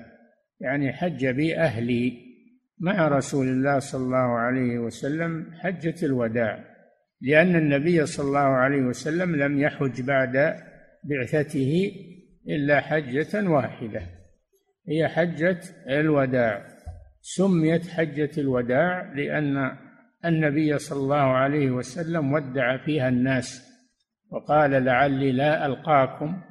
[0.60, 2.25] يعني حج بي أهلي.
[2.80, 6.64] مع رسول الله صلى الله عليه وسلم حجة الوداع
[7.20, 10.56] لأن النبي صلى الله عليه وسلم لم يحج بعد
[11.04, 11.92] بعثته
[12.48, 14.02] إلا حجة واحدة
[14.88, 16.66] هي حجة الوداع.
[17.20, 19.76] سميت حجة الوداع لأن
[20.24, 23.62] النبي صلى الله عليه وسلم ودع فيها الناس
[24.30, 26.42] وقال لعلي لا ألقاكم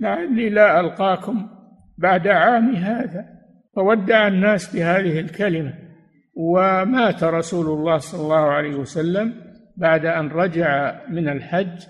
[0.00, 1.48] لعلي لا ألقاكم
[1.98, 3.35] بعد عام هذا.
[3.76, 5.74] فودع الناس بهذه الكلمة.
[6.34, 9.34] ومات رسول الله صلى الله عليه وسلم
[9.76, 11.82] بعد أن رجع من الحج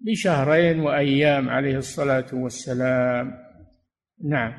[0.00, 3.32] بشهرين وأيام عليه الصلاة والسلام.
[4.30, 4.52] نعم.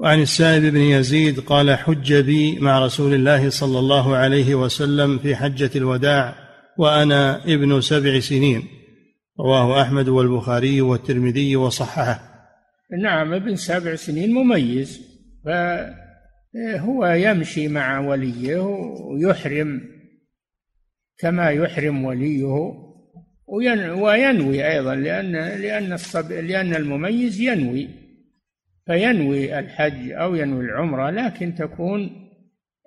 [0.00, 5.36] وعن السائب بن يزيد قال حج بي مع رسول الله صلى الله عليه وسلم في
[5.36, 6.34] حجة الوداع
[6.78, 8.62] وأنا ابن سبع سنين.
[9.40, 12.33] رواه أحمد والبخاري والترمذي وصححه.
[13.02, 15.00] نعم ابن سبع سنين مميز.
[15.44, 18.60] فهو يمشي مع وليه
[19.00, 19.82] ويحرم
[21.18, 22.74] كما يحرم وليه
[23.96, 27.88] وينوي أيضا لأن لأن الصب لأن المميز ينوي.
[28.86, 32.30] فينوي الحج أو ينوي العمرة لكن تكون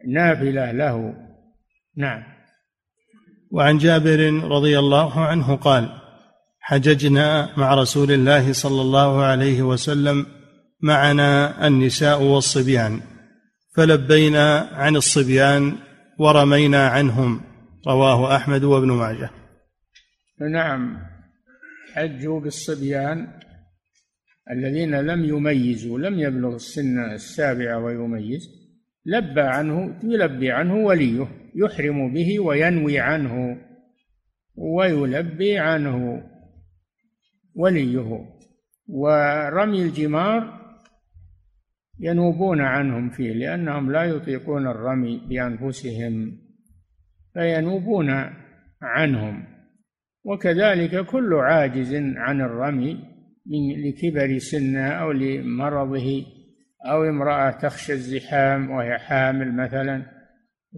[0.08, 1.14] نافلة له.
[1.98, 2.24] نعم.
[3.52, 6.07] وعن جابر رضي الله عنه قال
[6.70, 10.26] حججنا مع رسول الله صلى الله عليه وسلم
[10.82, 13.00] معنا النساء والصبيان
[13.76, 15.76] فلبينا عن الصبيان
[16.20, 17.42] ورمينا عنهم
[17.88, 19.30] رواه أحمد وابن ماجه.
[20.52, 20.98] نعم
[21.94, 23.28] حجوا بالصبيان
[24.52, 28.50] الذين لم يميزوا لم يبلغ السن السابعة ويميز
[29.06, 33.58] لبى عنه يلبي عنه وليه يحرم به وينوي عنه
[34.56, 36.24] ويلبي عنه.
[37.58, 38.26] وليه.
[38.88, 40.68] ورمي الجمار
[42.00, 46.38] ينوبون عنهم فيه لأنهم لا يطيقون الرمي بأنفسهم
[47.34, 48.10] فينوبون
[48.82, 49.44] عنهم.
[50.24, 52.94] وكذلك كل عاجز عن الرمي
[53.46, 56.26] من لكبر سنه أو لمرضه
[56.86, 60.06] أو امرأة تخشى الزحام وهي حامل مثلا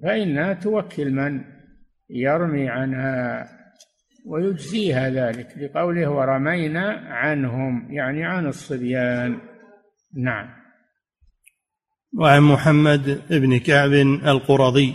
[0.03, 1.41] فإنها توكل من
[2.09, 3.45] يرمي عنها
[4.29, 9.37] ويجزيها ذلك لقوله ورمينا عنهم يعني عن الصبيان.
[10.17, 10.49] نعم.
[12.19, 13.91] وعن محمد بن كعب
[14.27, 14.93] القرظي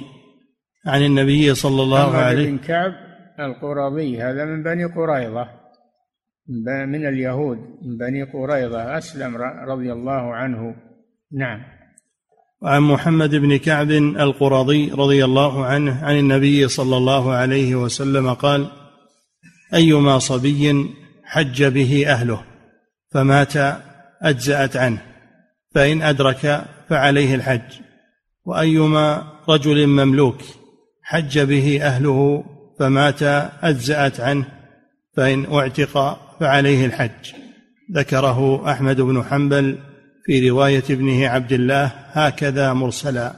[0.86, 2.92] عن النبي صلى الله عليه بن كعب
[3.40, 5.48] القرظي هذا من بني قريظة
[6.86, 9.36] من اليهود من بني قريظة أسلم
[9.68, 10.76] رضي الله عنه.
[11.32, 11.60] نعم.
[12.62, 18.83] وعن محمد بن كعب القرظي رضي الله عنه عن النبي صلى الله عليه وسلم قال
[19.74, 20.90] أيما صبي
[21.24, 22.44] حج به أهله
[23.10, 23.52] فمات
[24.22, 25.02] أجزأت عنه
[25.74, 27.80] فإن أدرك فعليه الحج.
[28.44, 30.40] وأيما رجل مملوك
[31.02, 32.44] حج به أهله
[32.78, 33.22] فمات
[33.62, 34.44] أجزأت عنه
[35.16, 37.32] فإن أعتق فعليه الحج.
[37.92, 39.78] ذكره أحمد بن حنبل
[40.24, 43.32] في رواية ابنه عبد الله هكذا مرسلا.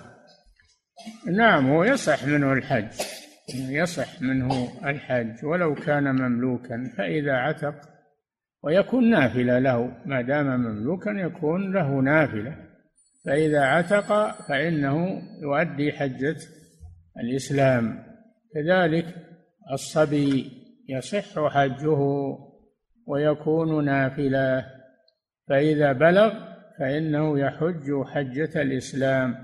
[1.37, 3.16] نعم هو يصح منه الحج.
[3.55, 7.97] يصح منه الحج ولو كان مملوكا فإذا عتق
[8.67, 12.57] ويكون نافلة له ما دام مملوكا يكون له نافلة.
[13.27, 16.37] فإذا عتق فإنه يؤدي حجة
[17.23, 18.05] الإسلام.
[18.55, 19.07] كذلك
[19.73, 20.51] الصبي
[20.89, 21.99] يصح حجه
[23.07, 24.67] ويكون نافلة.
[25.49, 26.35] فإذا بلغ
[26.79, 29.35] فإنه يحج حجة الإسلام.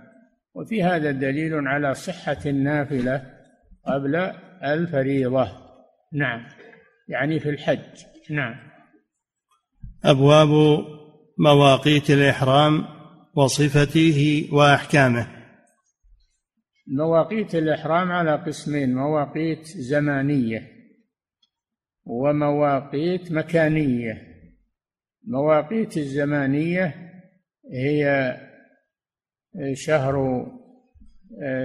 [0.54, 3.31] وفي هذا دليل على صحة النافلة.
[3.86, 4.16] قبل
[4.64, 5.48] الفريضة.
[6.12, 6.46] نعم.
[7.08, 8.04] يعني في الحج.
[8.30, 8.54] نعم.
[10.04, 10.48] أبواب
[11.38, 12.84] مواقيت الإحرام
[13.34, 15.26] وصفته وأحكامه.
[16.86, 20.68] مواقيت الإحرام على قسمين مواقيت زمانية
[22.04, 24.22] ومواقيت مكانية.
[25.26, 27.12] مواقيت الزمانية
[27.72, 28.36] هي
[29.72, 30.46] شهر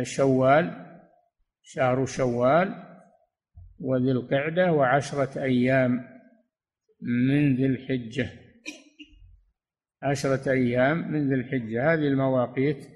[0.04, 0.87] شوال.
[1.70, 2.84] شهر شوال
[3.80, 6.08] وذي القعدة وعشرة أيام
[7.02, 8.30] من ذي الحجة.
[10.04, 11.94] عشرة أيام من ذي الحجة.
[11.94, 12.88] هذه المواقيت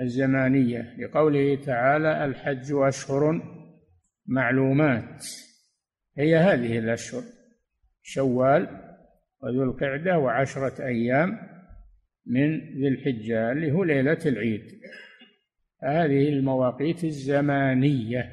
[0.00, 0.96] الزمانية.
[0.98, 3.42] لقوله تعالى الحج أشهر
[4.26, 5.26] معلومات.
[6.18, 7.22] هي هذه الأشهر
[8.02, 8.68] شوال
[9.42, 11.38] وذو القعدة وعشرة أيام
[12.26, 14.80] من ذي الحجة اللي هو ليلة العيد.
[15.82, 18.32] هذه المواقيت الزمانية.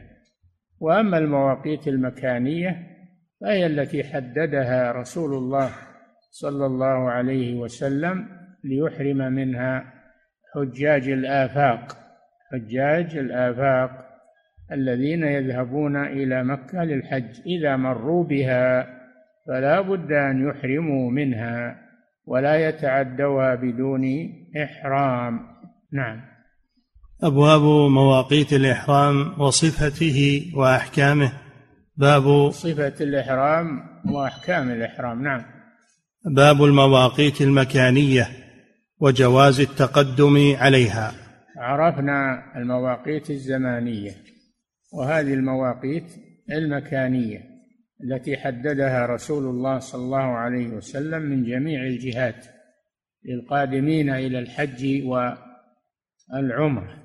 [0.80, 2.88] وأما المواقيت المكانية
[3.42, 5.70] فهي التي حددها رسول الله
[6.32, 8.28] صلى الله عليه وسلم
[8.64, 9.94] ليحرم منها
[10.56, 11.98] حجاج الآفاق.
[12.52, 13.92] حجاج الآفاق
[14.72, 17.42] الذين يذهبون إلى مكة للحج.
[17.46, 18.88] إذا مروا بها
[19.48, 21.84] فلا بد أن يحرموا منها
[22.26, 24.06] ولا يتعدوها بدون
[24.64, 25.40] إحرام.
[25.94, 26.33] نعم.
[27.24, 31.32] أبواب مواقيت الإحرام وصفته وأحكامه.
[31.98, 35.46] باب صفة الإحرام وأحكام الإحرام نعم.
[36.26, 38.28] باب المواقيت المكانية
[39.00, 41.12] وجواز التقدم عليها.
[41.58, 44.16] عرفنا المواقيت الزمانية
[44.94, 46.12] وهذه المواقيت
[46.52, 47.42] المكانية
[48.04, 52.46] التي حددها رسول الله صلى الله عليه وسلم من جميع الجهات
[53.26, 55.04] للقادمين إلى الحج
[56.34, 57.03] والعمرة.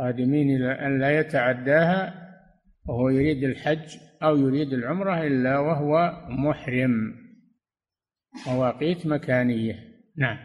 [0.00, 2.14] قادمين إلى أن لا يتعداها
[2.88, 7.14] وهو يريد الحج أو يريد العمرة إلا وهو محرم.
[8.46, 9.74] مواقيت مكانية.
[10.16, 10.38] نعم.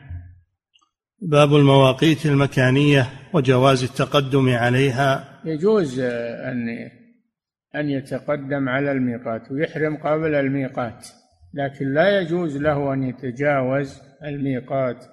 [1.22, 5.41] باب المواقيت المكانية وجواز التقدم عليها.
[5.45, 6.70] يجوز أن
[7.76, 11.08] أن يتقدم على الميقات ويحرم قبل الميقات
[11.53, 15.06] لكن لا يجوز له أن يتجاوز الميقات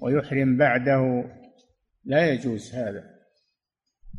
[0.00, 1.24] ويحرم بعده.
[2.04, 3.13] لا يجوز هذا.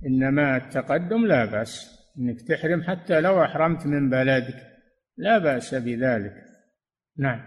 [0.05, 1.95] إنما التقدم لا بأس.
[2.19, 4.55] إنك تحرم حتى لو أحرمت من بلدك.
[5.17, 6.33] لا بأس بذلك.
[7.17, 7.41] نعم.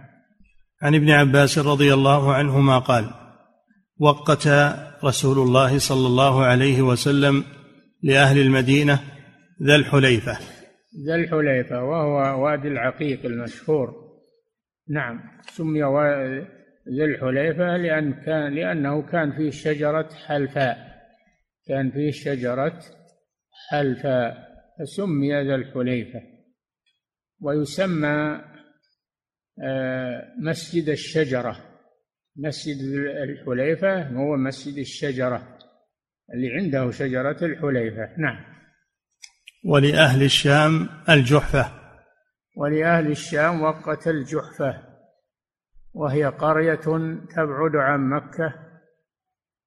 [0.82, 3.10] عن ابن عباس رضي الله عنهما قال
[4.00, 4.48] وقت
[5.04, 7.44] رسول الله صلى الله عليه وسلم
[8.02, 9.00] لأهل المدينة
[9.62, 10.38] ذا الحليفة.
[11.06, 13.94] ذا الحليفة وهو وادي العقيق المشهور.
[14.88, 15.20] نعم.
[15.50, 15.82] سمي
[16.96, 20.87] ذي الحليفة لأن كان لأنه كان فيه شجرة حلفاء.
[21.68, 22.80] كان فيه شجرة
[23.70, 24.48] حلفاء
[24.78, 26.22] فسمي ذا الحليفة
[27.40, 28.40] ويسمى
[29.62, 31.56] آه، مسجد الشجرة.
[32.36, 32.76] مسجد
[33.28, 35.58] الحليفة هو مسجد الشجرة
[36.34, 38.08] اللي عنده شجرة الحليفة.
[38.18, 38.44] نعم.
[39.64, 41.72] ولأهل الشام الجحفة.
[42.56, 44.82] ولأهل الشام وقت الجحفة
[45.92, 46.74] وهي قرية
[47.36, 48.54] تبعد عن مكة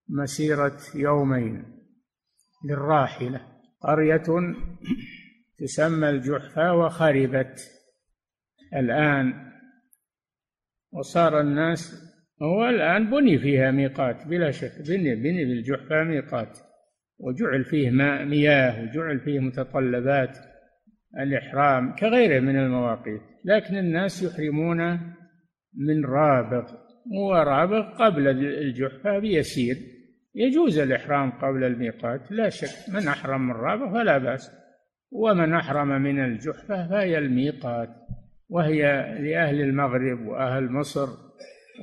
[0.09, 1.80] مسيرة يومين.
[2.65, 3.41] للراحلة.
[3.81, 4.23] قرية
[5.57, 7.59] تسمى الجحفة وخربت
[8.75, 9.51] الآن
[10.91, 16.59] وصار الناس هو الآن بني فيها ميقات بلا شك بني بني بالجحفة ميقات
[17.19, 20.37] وجعل فيه ماء مياه وجعل فيه متطلبات
[21.19, 23.21] الإحرام كغيره من المواقيت.
[23.45, 24.99] لكن الناس يحرمون
[25.73, 26.71] من رابغ
[27.11, 29.75] ورابغ قبل الجحفة بيسير.
[30.35, 32.93] يجوز الإحرام قبل الميقات لا شك.
[32.93, 34.51] من أحرم من رابغ فلا بأس.
[35.11, 37.89] ومن أحرم من الجحفة فهي الميقات
[38.49, 38.81] وهي
[39.19, 41.07] لأهل المغرب وأهل مصر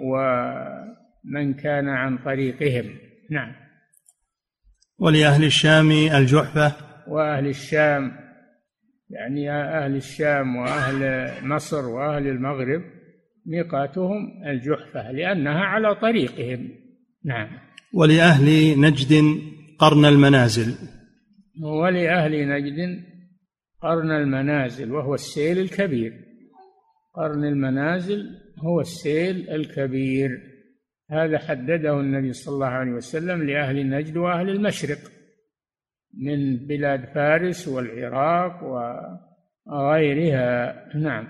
[0.05, 2.99] ومن كان عن طريقهم.
[3.31, 3.53] نعم.
[4.99, 6.73] ولأهل الشام الجحفة؟
[7.09, 8.13] وأهل الشام
[9.11, 12.83] يعني أهل الشام وأهل مصر وأهل المغرب
[13.47, 16.69] ميقاتهم الجحفة لأنها على طريقهم.
[17.25, 17.68] نعم.
[17.95, 19.41] ولأهل نجد
[19.79, 20.75] قرن المنازل.
[21.63, 23.05] ولأهل نجد
[23.83, 26.13] قرن المنازل وهو السيل الكبير.
[27.15, 28.27] قرن المنازل
[28.59, 30.31] هو السيل الكبير.
[31.11, 34.99] هذا حدده النبي صلى الله عليه وسلم لأهل نجد وأهل المشرق
[36.15, 38.65] من بلاد فارس والعراق
[39.67, 40.75] وغيرها.
[40.97, 41.29] نعم.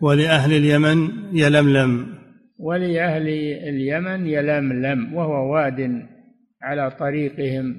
[0.00, 2.21] ولأهل اليمن يلملم.
[2.62, 3.28] ولأهل
[3.68, 6.08] اليمن يلملم وهو واد
[6.62, 7.76] على طريقهم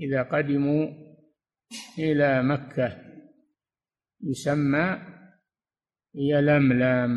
[0.00, 0.86] إذا قدموا
[1.98, 2.96] إلى مكة.
[4.24, 4.98] يسمى
[6.14, 7.12] يلملم.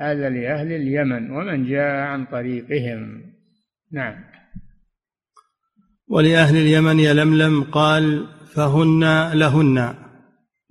[0.00, 3.32] هذا لأهل اليمن ومن جاء عن طريقهم.
[3.92, 4.24] نعم.
[6.08, 9.94] ولأهل اليمن يلملم قال فهن لهن.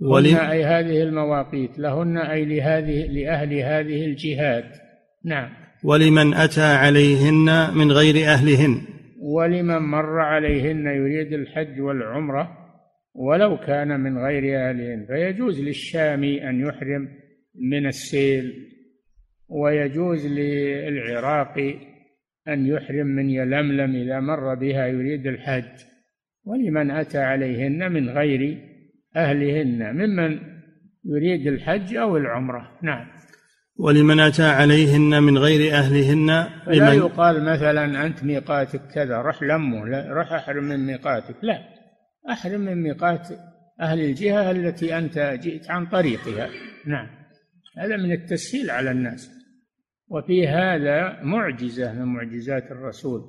[0.02, 4.78] ولم أي هذه المواقيت لهن أي لهذه لأهل هذه الجهات
[5.26, 5.50] نعم.
[5.84, 8.82] ولمن أتى عليهن من غير أهلهن.
[9.22, 12.58] ولمن مر عليهن يريد الحج والعمرة
[13.16, 15.06] ولو كان من غير أهلهن.
[15.08, 17.08] فيجوز للشامي أن يحرم
[17.56, 18.54] من السيل
[19.50, 21.76] ويجوز للعراقي
[22.48, 25.86] أن يحرم من يلملم إذا مر بها يريد الحج.
[26.46, 28.71] ولمن أتى عليهن من غير
[29.16, 30.40] أهلهن ممن
[31.06, 32.80] يريد الحج أو العمرة.
[32.84, 33.08] نعم.
[33.76, 36.28] ولمن أتى عليهن من غير أهلهن
[36.68, 41.36] لا يقال مثلا أنت ميقاتك كذا رح لمه لا رح أحرم من ميقاتك.
[41.42, 41.60] لا
[42.30, 43.28] أحرم من ميقات
[43.82, 46.50] أهل الجهة التي أنت جئت عن طريقها.
[46.86, 47.08] نعم.
[47.78, 49.32] هذا من التسهيل على الناس.
[50.08, 53.22] وفي هذا معجزة من معجزات الرسول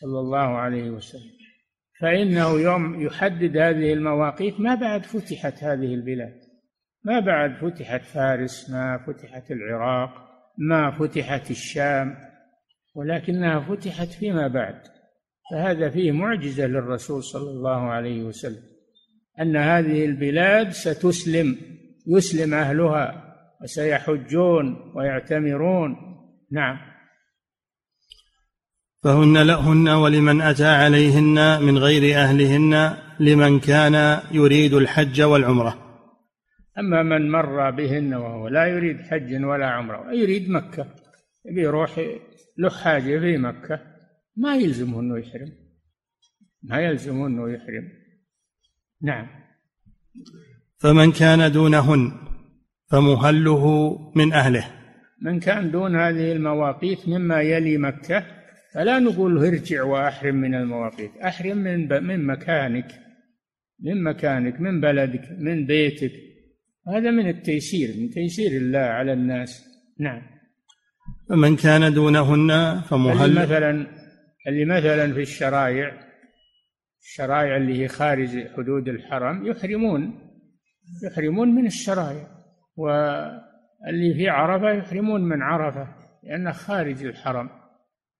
[0.00, 1.35] صلى الله عليه وسلم.
[2.00, 6.40] فإنه يوم يحدد هذه المواقيت ما بعد فتحت هذه البلاد.
[7.04, 10.10] ما بعد فتحت فارس ما فتحت العراق
[10.58, 12.16] ما فتحت الشام
[12.94, 14.82] ولكنها فتحت فيما بعد.
[15.50, 18.62] فهذا فيه معجزة للرسول صلى الله عليه وسلم
[19.40, 21.56] أن هذه البلاد ستسلم
[22.06, 25.96] يسلم أهلها وسيحجون ويعتمرون.
[26.52, 26.95] نعم.
[29.06, 36.02] فهن لهن ولمن أتى عليهن من غير أهلهن لمن كان يريد الحج والعمرة.
[36.78, 40.86] أما من مر بهن وهو لا يريد حج ولا عمرة يريد مكة
[41.44, 42.00] يبي يروح
[42.58, 43.80] له حاجة في مكة
[44.36, 45.52] ما يلزمه أنه يحرم.
[46.62, 47.88] ما يلزمه أنه يحرم.
[49.02, 49.26] نعم.
[50.78, 52.12] فمن كان دونهن
[52.90, 54.70] فمهله من أهله.
[55.22, 58.35] من كان دون هذه المواقيت مما يلي مكة
[58.76, 61.16] فلا نقول له ارجع وأحرم من المواقيت.
[61.16, 62.86] أحرم من من مكانك
[63.80, 66.12] من مكانك من بلدك من بيتك.
[66.88, 69.64] هذا من التيسير من تيسير الله على الناس.
[70.00, 70.22] نعم.
[71.28, 73.24] فمن كان دونهن فمهل.
[73.24, 73.86] اللي مثلا
[74.48, 75.92] اللي مثلا في الشرائع
[77.02, 80.18] الشرائع اللي هي خارج حدود الحرم يحرمون
[81.04, 82.26] يحرمون من الشرائع.
[82.76, 85.88] واللي في عرفة يحرمون من عرفة
[86.24, 87.65] لأنه خارج الحرم.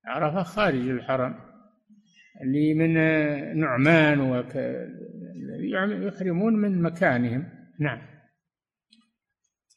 [0.07, 1.35] عرفة خارج الحرم
[2.43, 2.95] اللي من
[3.61, 4.57] نعمان وك...
[6.07, 7.45] يحرمون من مكانهم.
[7.81, 7.99] نعم.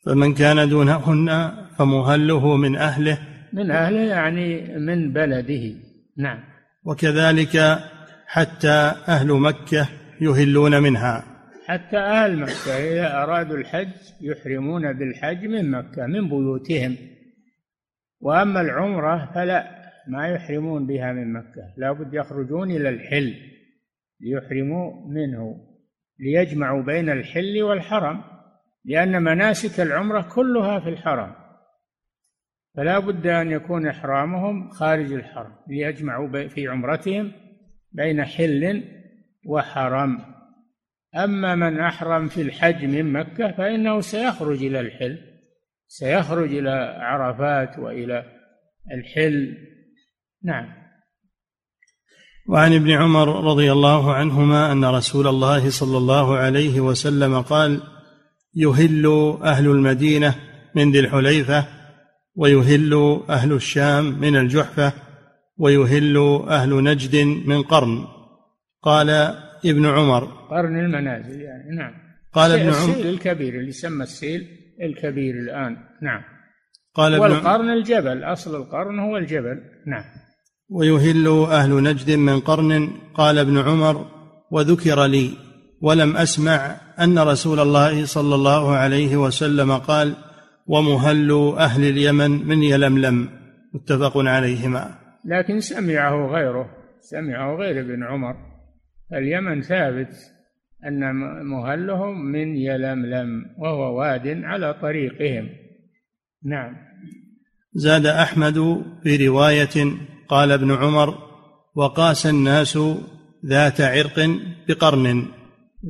[0.06, 3.20] فمن كان دونهن فمهله من أهله.
[3.54, 5.76] من أهله يعني من بلده.
[6.18, 6.40] نعم.
[6.84, 7.80] وكذلك
[8.28, 9.90] حتى أهل مكة
[10.22, 11.26] يهلون منها.
[11.68, 16.98] حتى أهل مكة إذا أرادوا الحج يحرمون بالحج من مكة من بيوتهم.
[18.22, 19.79] وأما العمرة فلا.
[20.10, 21.74] ما يحرمون بها من مكة.
[21.78, 23.36] لا بد يخرجون إلى الحل
[24.20, 25.70] ليحرموا منه
[26.20, 28.24] ليجمعوا بين الحل والحرم
[28.86, 31.36] لأن مناسك العمرة كلها في الحرم.
[32.76, 37.32] فلا بد أن يكون إحرامهم خارج الحرم ليجمعوا في عمرتهم
[37.92, 38.84] بين حل
[39.46, 40.20] وحرم.
[41.16, 45.18] أما من أحرم في الحج من مكة فإنه سيخرج إلى الحل
[45.88, 48.26] سيخرج إلى عرفات وإلى
[48.92, 49.58] الحل.
[50.44, 50.80] نعم.
[52.50, 57.82] وعن ابن عمر رضي الله عنهما أن رسول الله صلى الله عليه وسلم قال
[58.56, 60.36] يهل أهل المدينة
[60.76, 61.68] من ذي الحليفة
[62.36, 64.94] ويهل أهل الشام من الجحفة
[65.58, 66.18] ويهل
[66.50, 67.16] أهل نجد
[67.48, 68.08] من قرن.
[68.82, 69.10] قال
[69.66, 70.26] ابن عمر.
[70.26, 71.94] قرن المنازل يعني نعم.
[72.34, 72.90] قال ابن عمر.
[72.90, 74.48] السيل الكبير اللي يسمى السيل
[74.82, 76.22] الكبير الآن نعم.
[76.94, 80.04] قال ابن والقرن الجبل أصل القرن هو الجبل نعم.
[80.70, 84.06] ويهل أهل نجد من قرن قال ابن عمر
[84.52, 85.30] وذكر لي
[85.82, 90.14] ولم أسمع أن رسول الله صلى الله عليه وسلم قال
[90.68, 93.30] ومهل أهل اليمن من يلملم.
[93.74, 94.96] متفق عليهما.
[95.26, 96.70] لكن سمعه غيره
[97.02, 98.36] سمعه غير ابن عمر.
[99.14, 100.14] اليمن ثابت
[100.88, 101.16] أن
[101.46, 105.50] مهلهم من يلملم وهو واد على طريقهم.
[106.46, 106.76] نعم.
[107.74, 109.94] زاد أحمد في روايه
[110.30, 111.18] قال ابن عمر
[111.76, 112.78] وقاس الناس
[113.46, 114.30] ذات عرق
[114.68, 115.26] بقرن.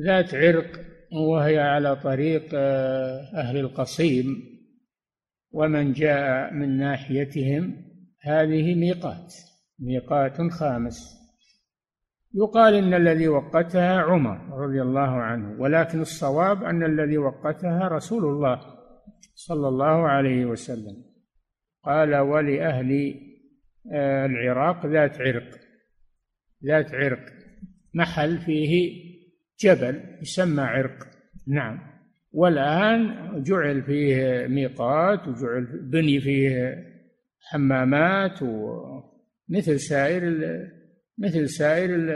[0.06, 0.66] ذات عرق
[1.12, 4.26] وهي على طريق آه، أهل القصيم.
[5.52, 7.76] ومن جاء من ناحيتهم
[8.22, 9.34] هذه ميقات
[9.78, 11.20] ميقات خامس.
[12.34, 18.60] يقال إن الذي وقتها عمر رضي الله عنه ولكن الصواب أن الذي وقتها رسول الله
[19.34, 21.04] صلى الله عليه وسلم.
[21.84, 23.14] قال ولأهل
[24.26, 25.58] العراق ذات عرق
[26.64, 27.26] ذات عرق.
[27.94, 28.92] محل فيه
[29.60, 31.06] جبل يسمى عرق.
[31.48, 31.90] نعم.
[32.32, 36.76] والآن جعل فيه ميقات وجعل بني فيه
[37.40, 40.22] حمامات ومثل سائر
[41.18, 42.10] مثل سائر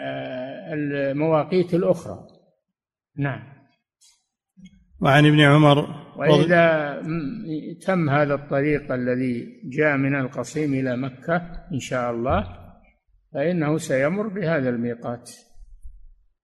[0.00, 2.26] آه، المواقيت الأخرى.
[3.16, 3.58] نعم.
[5.00, 6.94] وعن ابن عمر وإذا
[7.86, 11.36] تم هذا الطريق الذي جاء من القصيم إلى مكة
[11.72, 12.44] إن شاء الله
[13.34, 15.30] فإنه سيمر بهذا الميقات.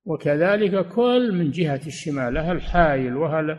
[0.04, 3.58] وكذلك كل من جهة الشمال أهل حايل وأهل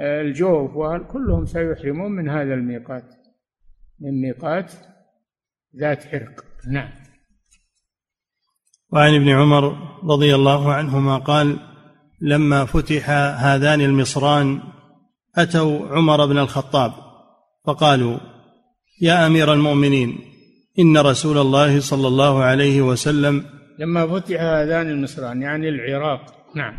[0.00, 3.04] الجوف وأهل كلهم سيحرمون من هذا الميقات
[4.00, 4.72] من ميقات
[5.80, 6.88] ذات عرق نعم.
[8.92, 11.58] وعن ابن عمر رضي الله عنهما قال
[12.20, 14.60] لما فتح هذان المصران
[15.38, 16.92] أتوا عمر بن الخطاب
[17.66, 18.18] فقالوا
[19.02, 20.18] يا أمير المؤمنين
[20.78, 23.44] إن رسول الله صلى الله عليه وسلم
[23.78, 26.20] لما فتح هذان المصران يعني العراق
[26.54, 26.76] نعم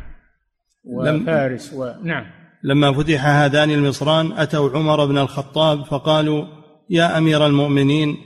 [0.83, 1.93] وفارس و...
[2.03, 2.25] نعم.
[2.63, 6.45] لما فتح هذان المصران أتوا عمر بن الخطاب فقالوا
[6.89, 8.17] يا أمير المؤمنين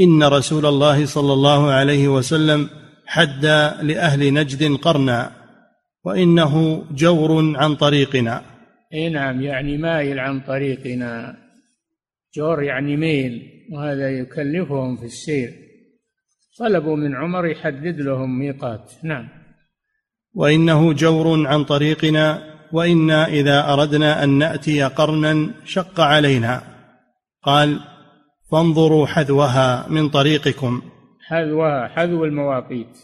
[0.00, 2.68] إن رسول الله صلى الله عليه وسلم
[3.06, 3.44] حد
[3.82, 5.30] لأهل نجد قرنا
[6.04, 8.42] وإنه جور عن طريقنا.
[8.94, 11.36] إي نعم يعني مايل عن طريقنا.
[12.34, 15.52] جور يعني ميل وهذا يكلفهم في السير.
[16.58, 18.92] طلبوا من عمر يحدد لهم ميقات.
[19.02, 19.28] نعم.
[20.34, 26.62] وإنه جور عن طريقنا وإنا إذا أردنا أن نأتي قرنا شق علينا.
[27.42, 27.80] قال
[28.50, 30.82] فانظروا حذوها من طريقكم.
[31.26, 32.98] حذوها حذو المواقيت.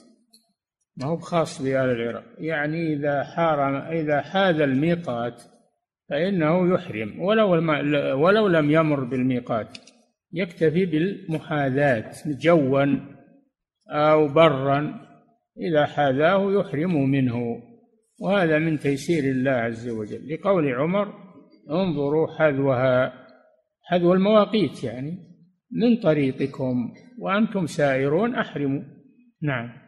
[0.97, 2.25] ما هو خاص بآل العراق.
[2.39, 5.43] يعني إذا حارم إذا حاذ الميقات
[6.11, 7.21] فإنه يحرم.
[7.21, 7.51] ولو
[8.25, 9.79] ولو لم يمر بالميقات.
[10.33, 12.85] يكتفي بالمحاذاة جوا
[13.89, 15.01] أو برا.
[15.61, 17.63] إذا حاذاه يحرم منه.
[18.21, 20.35] وهذا من تيسير الله عز وجل.
[20.35, 21.15] لقول عمر
[21.71, 23.13] انظروا حذوها.
[23.83, 25.19] حذو المواقيت يعني.
[25.73, 26.95] من طريقكم.
[27.19, 28.35] وأنتم سائرون.
[28.35, 28.83] أحرموا.
[29.43, 29.84] نعم.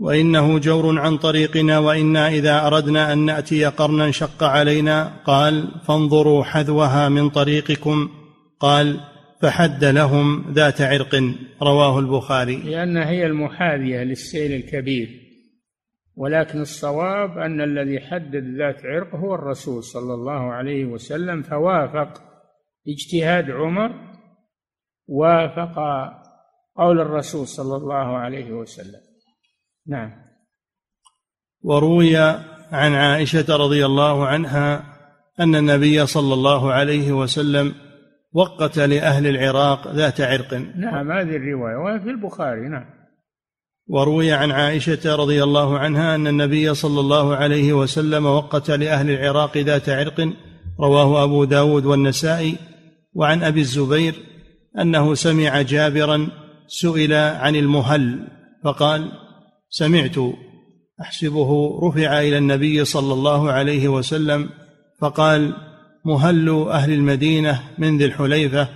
[0.00, 7.08] وإنه جور عن طريقنا وإنا إذا أردنا أن نأتي قرنا شق علينا قال فانظروا حذوها
[7.08, 8.08] من طريقكم
[8.60, 9.00] قال
[9.42, 12.56] فحد لهم ذات عرق رواه البخاري.
[12.56, 15.08] لأنها هي المحاذية للسيل الكبير
[16.16, 22.22] ولكن الصواب أن الذي حدد ذات عرق هو الرسول صلى الله عليه وسلم فوافق
[22.88, 23.90] اجتهاد عمر
[25.08, 25.74] وافق
[26.76, 29.09] قول الرسول صلى الله عليه وسلم.
[29.90, 30.10] نعم.
[31.62, 32.16] وروي
[32.72, 34.84] عن عائشة رضي الله عنها
[35.40, 37.74] أن النبي صلى الله عليه وسلم
[38.32, 40.54] وقت لأهل العراق ذات عرق.
[40.54, 43.00] نعم هذه الرواية وفي البخاري نعم.
[43.88, 49.58] وروي عن عائشة رضي الله عنها أن النبي صلى الله عليه وسلم وقت لأهل العراق
[49.58, 50.32] ذات عرق
[50.80, 52.56] رواه أبو داود والنسائي
[53.14, 54.14] وعن أبي الزبير
[54.80, 56.28] أنه سمع جابرا
[56.68, 58.28] سئل عن المهل
[58.64, 59.12] فقال
[59.70, 60.18] سمعت
[61.00, 64.48] أحسبه رفع إلى النبي صلى الله عليه وسلم
[65.00, 65.54] فقال
[66.04, 68.68] مهل أهل المدينة من ذي الحليفة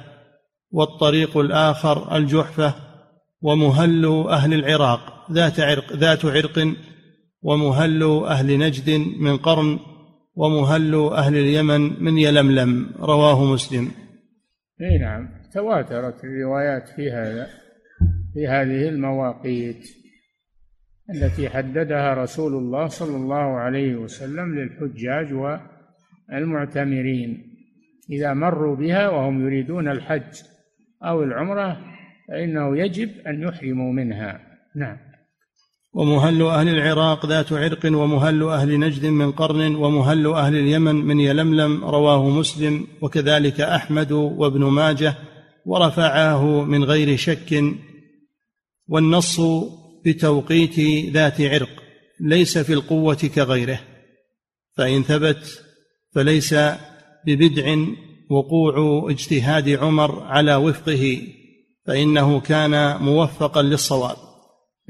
[0.70, 2.74] والطريق الآخر الجحفة
[3.42, 6.74] ومهل أهل العراق ذات عرق ذات عرق
[7.42, 8.90] ومهل أهل نجد
[9.20, 9.78] من قرن
[10.36, 13.90] ومهل أهل اليمن من يلملم رواه مسلم.
[14.80, 17.46] إي نعم تواترت الروايات في هذا
[18.34, 20.03] في هذه المواقيت.
[21.10, 25.32] التي حددها رسول الله صلى الله عليه وسلم للحجاج
[26.32, 27.54] والمعتمرين.
[28.10, 30.42] إذا مروا بها وهم يريدون الحج
[31.04, 31.76] أو العمرة
[32.28, 34.40] فإنه يجب أن يحرموا منها.
[34.76, 34.96] نعم.
[35.94, 41.84] ومهل أهل العراق ذات عرق ومهل أهل نجد من قرن ومهل أهل اليمن من يلملم
[41.84, 42.86] رواه مسلم.
[43.02, 45.14] وكذلك أحمد وابن ماجه
[45.66, 47.64] ورفعاه من غير شك.
[48.88, 49.40] والنص
[50.06, 50.80] بتوقيت
[51.14, 51.82] ذات عرق
[52.20, 53.80] ليس في القوة كغيره
[54.76, 55.64] فإن ثبت
[56.14, 56.54] فليس
[57.26, 57.76] ببدع
[58.30, 61.18] وقوع اجتهاد عمر على وفقه
[61.86, 64.16] فإنه كان موفقا للصواب.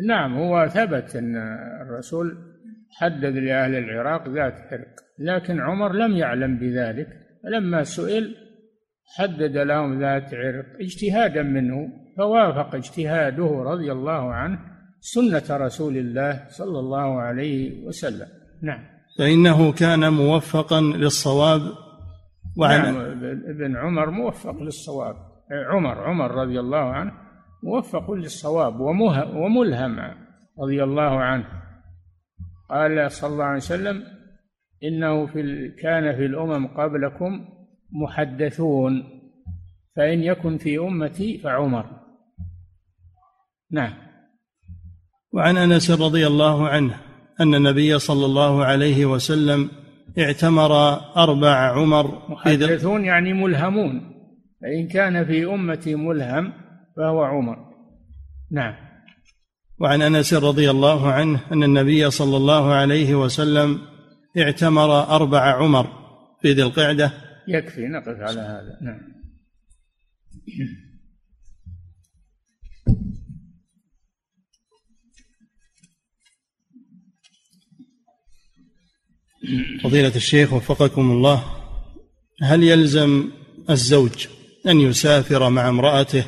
[0.09, 1.37] نعم هو ثبت أن
[1.83, 2.37] الرسول
[2.91, 7.09] حدد لأهل العراق ذات عرق لكن عمر لم يعلم بذلك
[7.45, 8.35] فلما سئل
[9.19, 14.74] حدد لهم ذات عرق اجتهادا منه فوافق اجتهاده رضي الله عنه
[15.05, 18.29] سنة رسول الله صلى الله عليه وسلم.
[18.63, 18.85] نعم.
[19.19, 21.61] فإنه كان موفقا للصواب
[22.57, 22.97] وعن نعم
[23.53, 25.17] ابن عمر موفق للصواب.
[25.51, 27.13] عمر عمر رضي الله عنه
[27.63, 28.81] موفق للصواب
[29.35, 30.01] وملهم
[30.63, 31.47] رضي الله عنه.
[32.71, 34.05] قال صلى الله عليه وسلم
[34.85, 37.49] إنه في كان في الأمم قبلكم
[37.93, 39.03] محدثون
[39.97, 41.87] فإن يكن في أمتي فعمر.
[43.71, 44.04] نعم.
[45.35, 47.01] وعن انس رضي الله عنه
[47.41, 49.71] ان النبي صلى الله عليه وسلم
[50.19, 50.73] اعتمر
[51.17, 54.15] أربع عمر محدثون يعني ملهمون.
[54.63, 56.53] فإن كان في أمتي ملهم
[56.97, 57.57] فهو عمر.
[58.53, 58.75] نعم.
[59.81, 63.79] وعن انس رضي الله عنه ان النبي صلى الله عليه وسلم
[64.39, 65.87] اعتمر أربع عمر
[66.43, 67.13] في ذي القعدة.
[67.49, 68.79] يكفي نقف على هذا.
[68.83, 69.01] نعم.
[79.83, 81.45] فضيلة الشيخ وفقكم الله
[82.43, 83.31] هل يلزم
[83.71, 84.27] الزوج
[84.67, 86.25] أن يسافر مع امرأته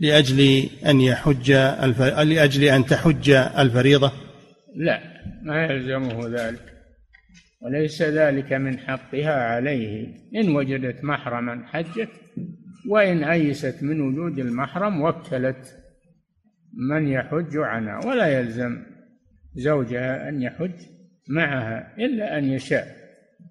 [0.00, 2.00] لأجل أن يحج الف...
[2.02, 4.12] لأجل أن تحج الفريضة؟
[4.76, 5.00] لا
[5.42, 6.62] ما يلزمه ذلك.
[7.62, 10.06] وليس ذلك من حقها عليه.
[10.36, 12.08] إن وجدت محرما حجت
[12.88, 15.74] وإن أيست من وجود المحرم وكلت
[16.90, 18.06] من يحج عنها.
[18.06, 18.82] ولا يلزم
[19.54, 20.99] زوجها أن يحج
[21.30, 22.86] معها إلا أن يشاء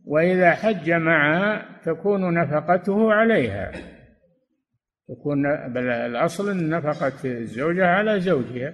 [0.06, 3.72] وإذا حج معها تكون نفقته عليها.
[5.10, 8.74] تكون بل الأصل نفقة الزوجة على زوجها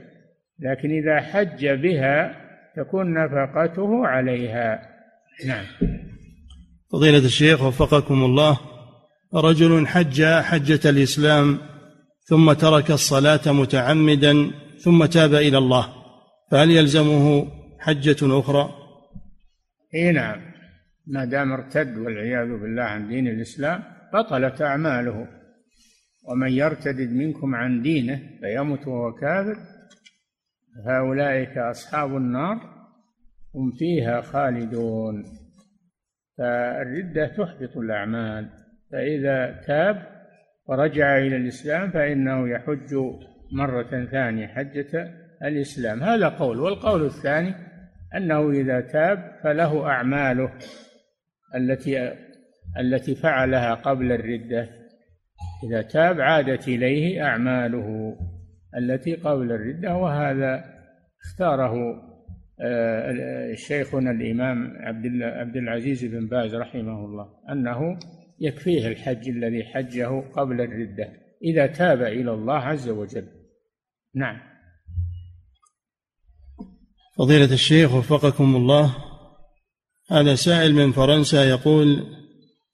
[0.60, 2.36] لكن إذا حج بها
[2.76, 4.80] تكون نفقته عليها.
[5.48, 5.66] نعم.
[6.92, 8.60] فضيلة الشيخ وفقكم الله
[9.34, 11.58] رجل حج حجة الإسلام
[12.24, 15.88] ثم ترك الصلاة متعمدا ثم تاب إلى الله
[16.52, 17.48] فهل يلزمه
[17.80, 18.85] حجة أخرى؟
[19.96, 20.42] إي نعم.
[21.08, 23.84] ما دام ارتد والعياذ بالله عن دين الإسلام
[24.14, 25.28] بطلت أعماله.
[26.30, 29.58] ومن يرتد منكم عن دينه فيمت وهو كافر
[30.86, 32.58] فاولئك اصحاب النار
[33.56, 35.24] هم فيها خالدون.
[36.38, 38.50] فالردة تحبط الأعمال.
[38.92, 40.08] فإذا تاب
[40.68, 42.96] ورجع إلى الإسلام فإنه يحج
[43.52, 46.04] مرة ثانية حجة الإسلام.
[46.04, 46.60] هذا قول.
[46.60, 47.56] والقول الثاني
[48.16, 50.52] أنه إذا تاب فله أعماله
[51.56, 52.14] التي
[52.80, 54.70] التي فعلها قبل الردة.
[55.64, 58.18] إذا تاب عادت إليه أعماله
[58.78, 60.64] التي قبل الردة وهذا
[61.26, 61.76] اختاره
[62.62, 68.00] آه، شيخنا الإمام عبد عبد العزيز بن باز رحمه الله أنه
[68.40, 71.10] يكفيه الحج الذي حجه قبل الردة
[71.44, 73.28] إذا تاب إلى الله عز وجل.
[74.16, 74.55] نعم.
[77.18, 78.96] فضيلة الشيخ وفقكم الله
[80.12, 82.04] هذا سائل من فرنسا يقول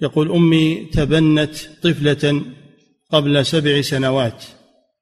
[0.02, 2.42] يقول أمي تبنت طفلة
[3.10, 4.46] قبل سبع سنوات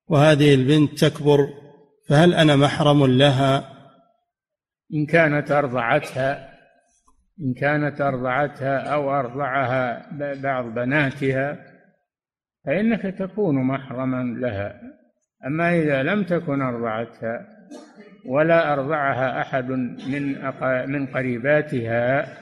[0.07, 1.47] وهذه البنت تكبر
[2.07, 3.73] فهل أنا محرم لها؟
[4.93, 6.49] إن كانت أرضعتها
[7.41, 10.09] إن كانت أرضعتها أو أرضعها
[10.41, 11.57] بعض بناتها
[12.65, 14.81] فإنك تكون محرما لها.
[15.45, 17.47] أما إذا لم تكن أرضعتها
[18.25, 19.69] ولا أرضعها أحد
[20.09, 20.41] من
[20.91, 22.37] من قريباتها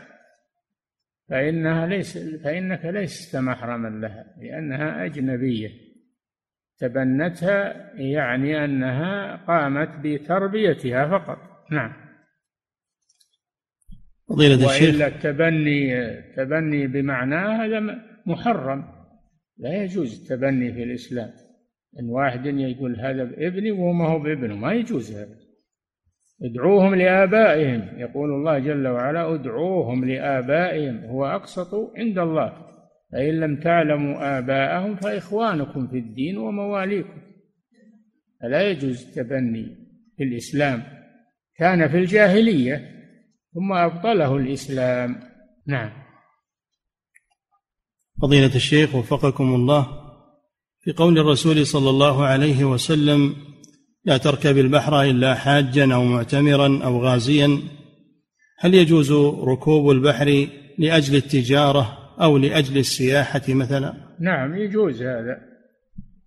[1.30, 5.70] فإنها ليس فإنك لست محرما لها لأنها أجنبية.
[6.80, 11.38] تبنتها يعني أنها قامت بتربيتها فقط.
[11.72, 11.94] نعم.
[14.30, 14.94] فضيلة الشيخ.
[14.94, 17.80] وإلا التبني تبني بمعناه هذا
[18.26, 18.86] محرم.
[19.58, 21.34] لا يجوز التبني في الإسلام.
[22.00, 25.47] إن واحد يقول هذا ابني وهو ما هو بابنه ما يجوز هذا.
[26.44, 28.00] ادعوهم لآبائهم.
[28.00, 32.68] يقول الله جل وعلا ادعوهم لآبائهم هو أقسط عند الله.
[33.12, 37.22] فإن لم تعلموا آباءهم فإخوانكم في الدين ومواليكم.
[38.42, 39.78] فلا يجوز التبني
[40.18, 40.84] في الإسلام.
[41.58, 42.92] كان في الجاهلية
[43.54, 45.20] ثم أبطله الإسلام.
[45.68, 45.92] نعم.
[48.22, 49.88] فضيلة الشيخ وفقكم الله
[50.80, 53.36] في قول الرسول صلى الله عليه وسلم
[54.08, 57.60] لا تركب البحر إلا حاجا أو معتمرا أو غازيا.
[58.60, 59.12] هل يجوز
[59.52, 60.48] ركوب البحر
[60.80, 65.38] لأجل التجارة أو لأجل السياحة مثلا؟ نعم يجوز هذا.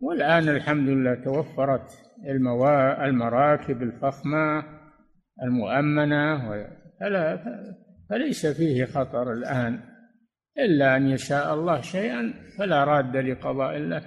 [0.01, 1.89] والآن الحمد لله توفرت
[2.28, 3.05] الموا...
[3.05, 4.64] المراكب الفخمة
[5.43, 6.39] المؤمنة
[7.01, 7.39] فلا
[8.11, 9.81] فليس فيه خطر الآن.
[10.59, 14.03] إلا أن يشاء الله شيئا فلا راد لقضاء الله.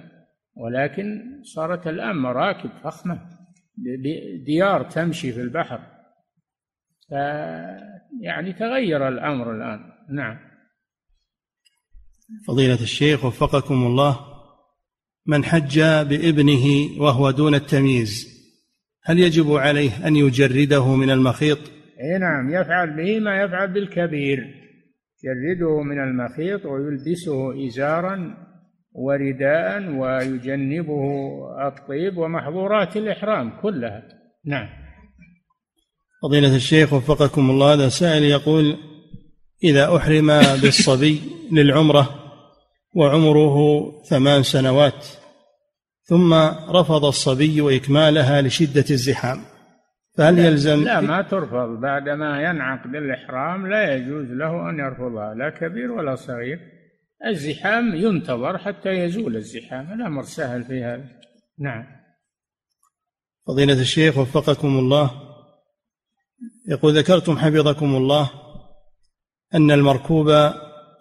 [0.56, 3.33] ولكن صارت الآن مراكب فخمة.
[4.46, 5.78] ديار تمشي في البحر.
[7.10, 7.12] ف
[8.20, 9.80] يعني تغير الأمر الآن.
[10.10, 10.38] نعم.
[12.46, 14.20] فضيلة الشيخ وفقكم الله
[15.26, 16.66] من حج بابنه
[16.98, 18.34] وهو دون التمييز
[19.02, 21.58] هل يجب عليه أن يجرده من المخيط؟
[22.00, 24.64] إي نعم يفعل به ما يفعل بالكبير.
[25.24, 28.43] يجرده من المخيط ويلبسه إزارا
[28.94, 31.04] ورداء ويجنبه
[31.68, 34.02] الطيب ومحظورات الإحرام كلها.
[34.44, 34.68] نعم.
[36.22, 38.76] فضيلة الشيخ وفقكم الله هذا سائل يقول
[39.64, 40.26] إذا أحرم
[40.62, 41.20] بالصبي
[41.56, 42.10] للعمرة
[42.94, 43.56] وعمره
[44.10, 45.06] ثمان سنوات
[46.02, 46.34] ثم
[46.68, 49.38] رفض الصبي إكمالها لشدة الزحام
[50.16, 51.80] فهل يلزم؟ لا ما ترفض.
[51.80, 56.58] بعدما ينعقد الإحرام لا يجوز له أن يرفضها لا كبير ولا صغير.
[57.26, 61.04] الزحام ينتظر حتى يزول الزحام الأمر سهل في هذا.
[61.58, 61.86] نعم.
[63.46, 65.10] فضيلة الشيخ وفقكم الله.
[66.68, 68.30] يقول ذكرتم حفظكم الله
[69.54, 70.52] أن المركوب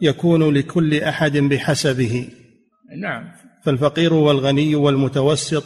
[0.01, 2.29] يكون لكل أحد بحسبه.
[3.01, 3.31] نعم.
[3.63, 5.63] فالفقير والغني والمتوسط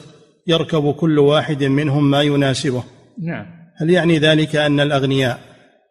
[0.48, 2.84] يركب كل واحد منهم ما يناسبه.
[3.24, 3.46] نعم.
[3.76, 5.40] هل يعني ذلك أن الأغنياء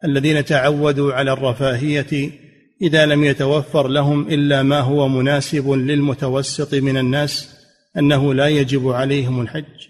[0.04, 2.30] الذين تعودوا على الرفاهية
[2.82, 7.56] إذا لم يتوفر لهم إلا ما هو مناسب للمتوسط من الناس
[7.96, 9.88] أنه لا يجب عليهم الحج.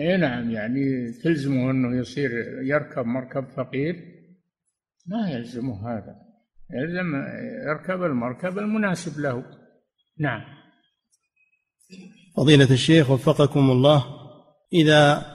[0.00, 2.30] إي نعم يعني تلزمه أنه يصير
[2.62, 3.94] يركب مركب فقير.
[5.06, 6.16] ما يلزمه هذا
[6.74, 7.14] يلزم
[7.68, 9.44] يركب المركب المناسب له.
[10.18, 10.40] نعم.
[12.36, 14.04] فضيلة الشيخ وفقكم الله
[14.72, 15.26] إذا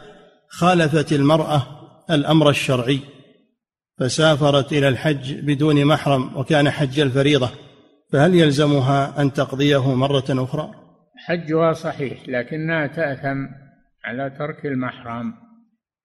[0.50, 1.68] خالفت المرأة
[2.10, 3.00] الأمر الشرعي
[4.00, 7.50] فسافرت إلى الحج بدون محرم وكان حج الفريضة
[8.12, 10.72] فهل يلزمها أن تقضيه مرة أخرى؟
[11.18, 13.48] حجها صحيح لكنها تأثم
[14.06, 15.34] على ترك المحرم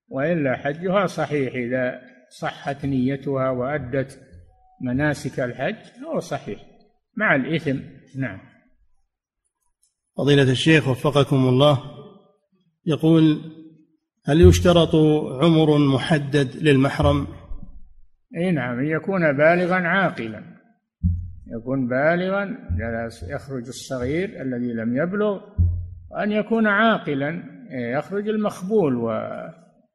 [0.08, 2.00] وإلا حجها صحيح إذا
[2.40, 4.20] صحت نيتها وأدت
[4.82, 5.76] مناسك الحج
[6.06, 6.60] هو صحيح
[7.16, 7.78] مع الإثم
[8.16, 8.40] نعم
[10.16, 11.82] فضيلة الشيخ وفقكم الله
[12.86, 13.40] يقول
[14.24, 14.94] هل يشترط
[15.42, 17.26] عمر محدد للمحرم
[18.36, 20.42] أي نعم يكون بالغا عاقلا.
[21.56, 22.58] يكون بالغا
[23.28, 25.40] يخرج الصغير الذي لم يبلغ
[26.10, 27.42] وان يكون عاقلا.
[27.70, 28.96] يخرج المخبول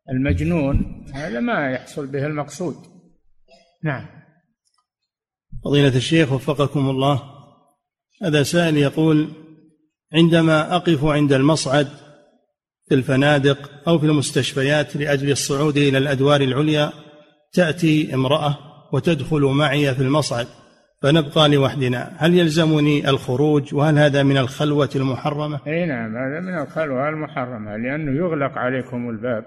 [0.10, 2.76] والمجنون هذا ما يحصل به المقصود.
[3.84, 4.06] نعم.
[5.66, 7.22] فضيلة الشيخ وفقكم الله.
[8.24, 9.30] هذا سائل يقول
[10.14, 11.88] عندما أقف عند المصعد
[12.90, 16.92] في الفنادق أو في المستشفيات لأجل الصعود إلى الأدوار العليا
[17.58, 18.58] تأتي امرأة
[18.94, 20.48] وتدخل معي في المصعد
[21.02, 22.14] فنبقى لوحدنا.
[22.18, 28.18] هل يلزمني الخروج؟ وهل هذا من الخلوة المحرمة؟ إي نعم هذا من الخلوة المحرمة لأنه
[28.18, 29.46] يغلق عليكم الباب.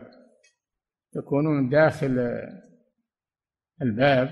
[1.15, 2.41] تكونون داخل
[3.83, 4.29] الباب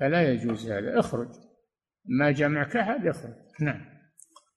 [0.00, 1.00] فلا يجوز هذا.
[1.00, 1.28] اخرج.
[2.06, 3.80] ما جمعك أحد اخرج نعم.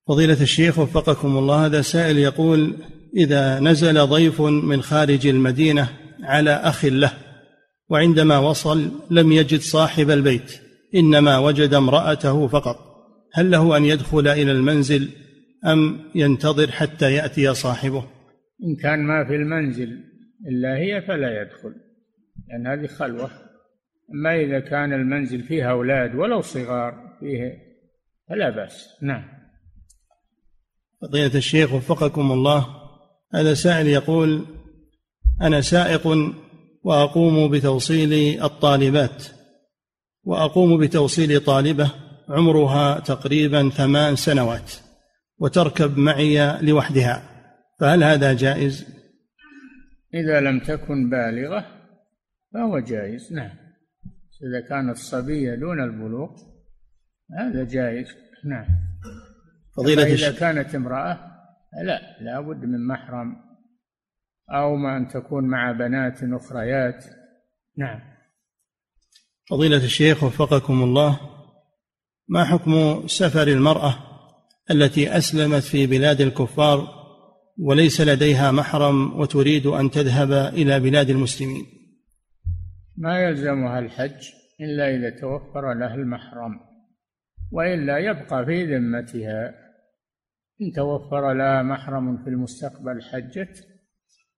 [0.08, 2.78] فضيلة الشيخ وفقكم الله هذا سائل يقول
[3.18, 5.90] إذا نزل ضيف من خارج المدينة
[6.24, 7.27] على أخ له
[7.90, 10.62] وعندما وصل لم يجد صاحب البيت
[10.96, 12.78] إنما وجد امرأته فقط.
[13.34, 15.10] هل له أن يدخل إلى المنزل
[15.66, 18.04] أم ينتظر حتى يأتي صاحبه؟
[18.64, 20.04] إن كان ما في المنزل
[20.48, 21.74] إلا هي فلا يدخل
[22.48, 23.32] لأن هذه خلوة.
[24.14, 27.54] أما إذا كان المنزل فيه أولاد ولو صغار فيه
[28.30, 28.88] فلا بأس.
[29.02, 29.24] نعم.
[31.02, 32.68] فضيلة الشيخ وفقكم الله
[33.34, 34.46] هذا سائل يقول
[35.42, 36.08] أنا سائق
[36.88, 39.24] وأقوم بتوصيل الطالبات
[40.24, 41.92] وأقوم بتوصيل طالبة
[42.30, 44.74] عمرها تقريبا ثمان سنوات
[45.40, 47.24] وتركب معي لوحدها.
[47.80, 48.86] فهل هذا جائز؟
[50.14, 51.66] إذا لم تكن بالغة
[52.54, 53.58] فهو جائز نعم.
[54.44, 56.30] إذا كانت صبية دون البلوغ
[57.40, 58.08] هذا جائز
[58.46, 58.66] نعم.
[59.78, 61.20] فضيلة إذا كانت امرأة
[61.84, 63.47] لا لا بد من محرم.
[64.50, 67.06] أو ما أن تكون مع بنات أخريات.
[67.78, 68.00] نعم.
[69.50, 71.20] فضيلة الشيخ وفقكم الله
[72.28, 73.96] ما حكم سفر المرأة
[74.72, 76.88] التي أسلمت في بلاد الكفار
[77.60, 81.66] وليس لديها محرم وتريد أن تذهب إلى بلاد المسلمين؟
[82.98, 84.30] ما يلزمها الحج
[84.62, 86.60] إلا إذا توفر لها المحرم
[87.52, 89.68] وإلا يبقى في ذمتها.
[90.62, 93.77] إن توفر لها محرم في المستقبل حجت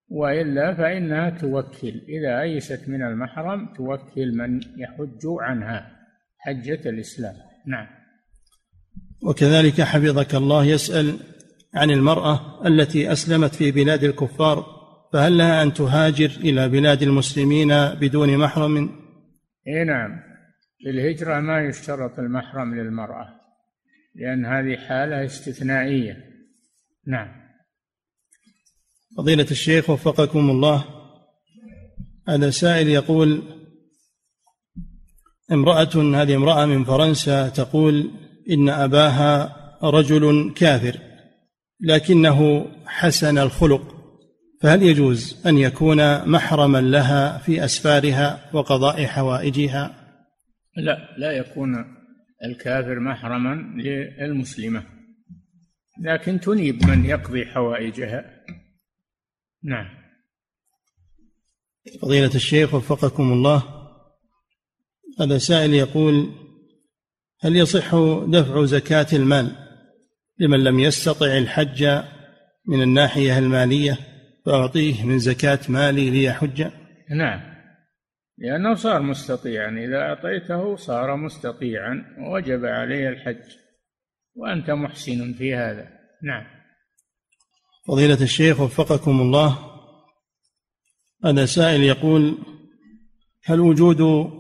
[0.10, 2.01] وإلا فإنها توكل.
[2.10, 5.99] إذا أيست من المحرم توكل من يحج عنها.
[6.38, 7.36] حجة الإسلام.
[7.68, 7.88] نعم.
[9.24, 11.20] وكذلك حفظك الله يسأل
[11.76, 14.66] عن المرأة التي أسلمت في بلاد الكفار
[15.14, 17.70] فهل لها أن تهاجر إلى بلاد المسلمين
[18.01, 18.89] بدون محرم؟
[19.68, 20.20] اي نعم.
[20.80, 23.28] في الهجره ما يشترط المحرم للمرأة
[24.16, 26.18] لأن هذه حالة استثنائية.
[27.07, 27.39] نعم.
[29.20, 30.86] فضيلة الشيخ وفقكم الله.
[32.30, 33.41] هذا سائل يقول
[35.51, 38.11] امرأة هذه امرأة من فرنسا تقول
[38.49, 40.97] إن أباها رجل كافر
[41.82, 43.95] لكنه حسن الخلق
[44.61, 49.95] فهل يجوز أن يكون محرما لها في أسفارها وقضاء حوائجها؟
[50.78, 51.86] لا لا يكون
[52.45, 54.84] الكافر محرما للمسلمة
[56.01, 58.39] لكن تنيب من يقضي حوائجها.
[59.64, 59.99] نعم.
[62.01, 63.64] فضيلة الشيخ وفقكم الله
[65.20, 66.32] هذا سائل يقول
[67.41, 67.95] هل يصح
[68.28, 69.55] دفع زكاة المال
[70.39, 72.03] لمن لم يستطع الحج
[72.68, 73.97] من الناحية المالية
[74.45, 76.72] فأعطيه من زكاة مالي ليحج؟
[77.10, 77.41] نعم.
[78.38, 79.70] لأنه صار مستطيعا.
[79.70, 83.55] إذا أعطيته صار مستطيعا وجب عليه الحج.
[84.36, 85.88] وأنت محسن في هذا.
[86.24, 86.59] نعم.
[87.90, 89.58] فضيلة الشيخ وفقكم الله.
[91.26, 92.38] هذا سائل يقول
[93.46, 94.32] هل وجود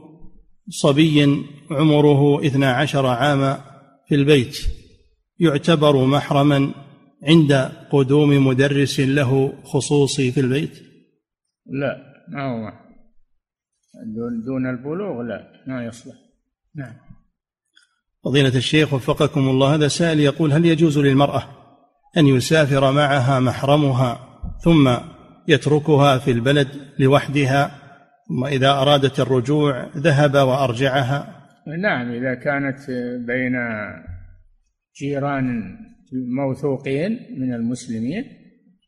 [0.69, 3.61] صبي عمره اثنا عشر عاما
[4.07, 4.57] في البيت
[5.39, 6.71] يعتبر محرما
[7.23, 7.53] عند
[7.91, 10.79] قدوم مدرس له خصوصي في البيت؟
[11.65, 11.97] لا
[12.29, 12.71] ما هو
[14.15, 16.15] دون, دون البلوغ لا ما يصلح.
[16.75, 16.95] نعم.
[18.23, 19.75] فضيلة الشيخ وفقكم الله.
[19.75, 21.58] هذا سائل يقول هل يجوز للمرأة
[22.17, 24.19] أن يسافر معها محرمها
[24.63, 24.97] ثم
[25.47, 26.67] يتركها في البلد
[26.99, 27.71] لوحدها
[28.27, 31.47] ثم إذا أرادت الرجوع ذهب وأرجعها.
[31.81, 32.91] نعم إذا كانت
[33.27, 33.53] بين
[34.95, 35.77] جيران
[36.13, 38.23] موثوقين من المسلمين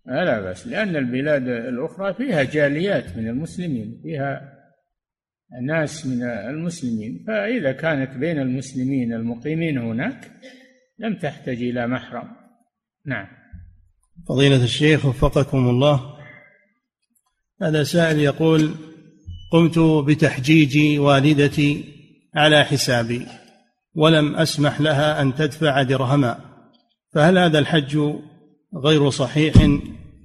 [0.06, 4.42] لا بأس لأن البلاد الأخرى فيها جاليات من المسلمين فيها
[5.68, 7.24] ناس من المسلمين.
[7.28, 10.32] فإذا كانت بين المسلمين المقيمين هناك
[11.00, 12.41] لم تحتج إلى محرم.
[13.06, 13.28] نعم.
[14.30, 16.18] فضيلة الشيخ وفقكم الله
[17.62, 18.76] هذا سائل يقول
[19.52, 21.86] قمت بتحجيج والدتي
[22.36, 23.28] على حسابي
[23.96, 26.40] ولم أسمح لها أن تدفع درهما
[27.14, 28.00] فهل هذا الحج
[28.84, 29.54] غير صحيح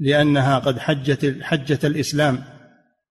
[0.01, 2.39] لأنها قد حجت حجه الإسلام؟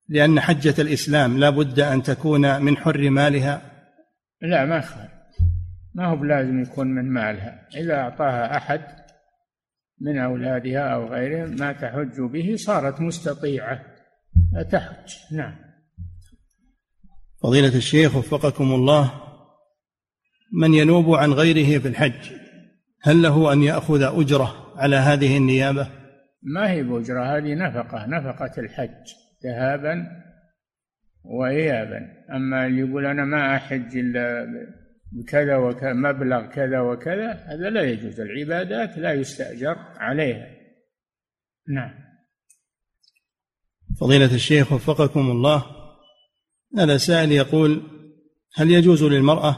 [0.09, 3.61] لأن حجة الإسلام لا بد أن تكون من حر مالها؟
[4.41, 5.09] لا ما خير
[5.93, 7.68] ما هو بلازم يكون من مالها.
[7.76, 8.82] إذا أعطاها أحد
[10.01, 13.81] من أولادها أو غيرهم ما تحج به صارت مستطيعة.
[14.71, 15.55] تحج نعم.
[17.43, 19.11] فضيلة الشيخ وفقكم الله
[20.53, 22.31] من ينوب عن غيره في الحج
[23.01, 25.87] هل له أن يأخذ أجرة على هذه النيابة؟
[26.43, 30.07] ما هي بأجرة؟ هذه نفقة نفقة الحج ذهابا
[31.23, 31.99] وإيابا.
[32.35, 34.47] أما اللي يقول أنا ما أحج إلا
[35.16, 38.20] بكذا وكذا مبلغ كذا وكذا هذا لا يجوز.
[38.20, 40.47] العبادات لا يستأجر عليها.
[41.68, 41.91] نعم.
[43.99, 45.66] فضيلة الشيخ وفقكم الله
[46.78, 47.82] هذا سائل يقول
[48.55, 49.57] هل يجوز للمرأة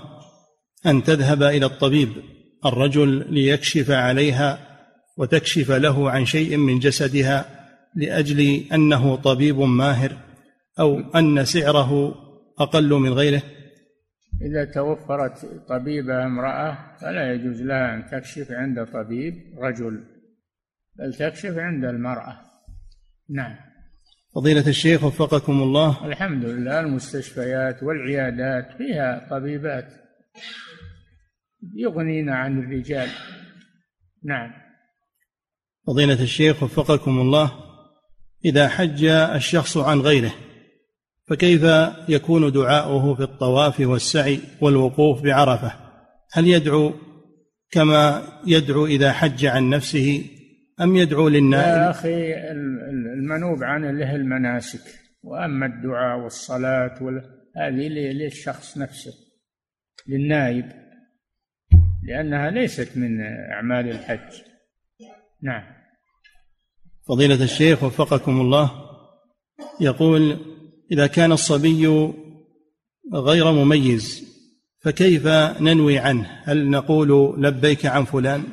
[0.86, 2.10] أن تذهب إلى الطبيب
[2.66, 4.60] الرجل ليكشف عليها
[5.18, 7.45] وتكشف له عن شيء من جسدها
[7.95, 10.18] لأجل أنه طبيب ماهر
[10.80, 12.16] أو أن سعره
[12.60, 13.41] أقل من غيره؟
[14.41, 20.03] إذا توفرت طبيبة امرأة فلا يجوز لها أن تكشف عند طبيب رجل
[20.95, 22.39] بل تكشف عند المرأة.
[23.29, 23.55] نعم.
[24.35, 26.05] فضيلة الشيخ وفقكم الله.
[26.05, 29.93] الحمد لله المستشفيات والعيادات فيها طبيبات
[31.75, 33.09] يغنين عن الرجال.
[34.23, 34.53] نعم.
[35.88, 37.51] فضيلة الشيخ وفقكم الله.
[38.45, 40.33] إذا حج الشخص عن غيره
[41.28, 41.63] فكيف
[42.09, 45.71] يكون دعاؤه في الطواف والسعي والوقوف بعرفة؟
[46.34, 46.93] هل يدعو
[47.71, 50.25] كما يدعو إذا حج عن نفسه
[50.82, 52.34] أم يدعو للنائم؟ يا أخي
[53.17, 54.82] المنوب عنه له المناسك
[55.23, 56.95] وأما الدعاء والصلاة
[57.57, 59.11] هذه للشخص نفسه
[60.07, 60.65] للنائب
[62.03, 63.21] لأنها ليست من
[63.51, 64.41] أعمال الحج.
[65.43, 65.63] نعم.
[67.07, 68.71] فضيلة الشيخ وفقكم الله
[69.82, 70.38] يقول
[70.91, 71.88] إذا كان الصبي
[73.13, 74.27] غير مميز
[74.79, 75.27] فكيف
[75.61, 78.43] ننوي عنه؟ هل نقول لبيك عن فلان؟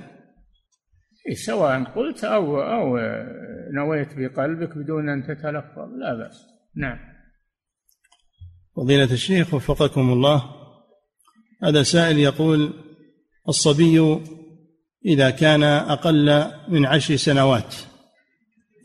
[1.29, 2.99] إيه، سواء قلت أو أو
[3.75, 6.47] نويت بقلبك بدون أن تتلفظ لا بأس.
[6.77, 6.99] نعم.
[8.77, 10.45] فضيلة الشيخ وفقكم الله
[11.63, 12.73] هذا سائل يقول
[13.49, 14.21] الصبي
[15.07, 17.75] إذا كان أقل من عشر سنوات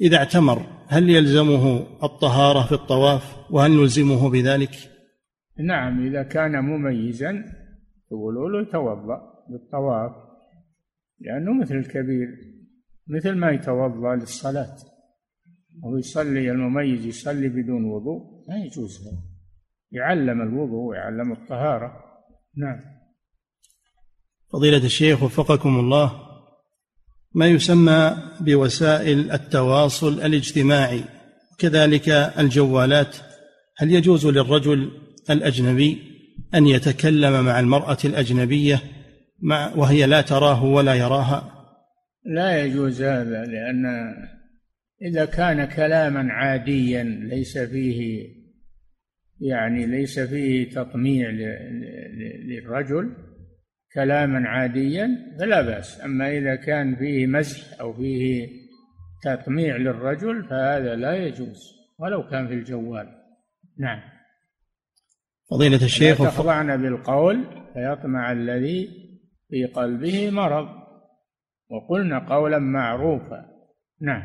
[0.01, 4.71] إذا اعتمر هل يلزمه الطهارة في الطواف وهل نلزمه بذلك؟
[5.59, 7.45] نعم إذا كان مميزا
[8.11, 10.11] يقولوا له يتوضأ بالطواف
[11.19, 12.27] لأنه مثل الكبير
[13.07, 14.75] مثل ما يتوضأ للصلاة.
[15.83, 19.23] أو يصلي المميز يصلي بدون وضوء ما يجوز هذا.
[19.91, 22.03] يعلم الوضوء ويعلم الطهارة.
[22.57, 22.79] نعم.
[24.53, 26.28] فضيلة الشيخ وفقكم الله
[27.33, 31.03] ما يسمى بوسائل التواصل الاجتماعي
[31.57, 32.09] كذلك
[32.39, 33.15] الجوالات.
[33.77, 34.91] هل يجوز للرجل
[35.29, 35.97] الأجنبي
[36.55, 38.81] أن يتكلم مع المرأة الأجنبية
[39.41, 41.59] مع وهي لا تراه ولا يراها؟
[42.25, 43.85] لا يجوز هذا لأن
[45.01, 48.27] إذا كان كلاما عاديا ليس فيه
[49.41, 51.29] يعني ليس فيه تطميع
[52.47, 53.28] للرجل
[53.99, 56.01] كلاما عاديا فلا بأس.
[56.01, 58.49] أما إذا كان فيه مزح أو فيه
[59.23, 61.59] تطميع للرجل فهذا لا يجوز
[61.99, 63.07] ولو كان في الجوال.
[63.79, 63.99] نعم.
[65.51, 68.89] فضيلة الشيخ تخضعن بالقول فيطمع الذي
[69.49, 70.67] في قلبه مرض.
[71.69, 73.45] وقلنا قولا معروفا.
[74.01, 74.23] نعم.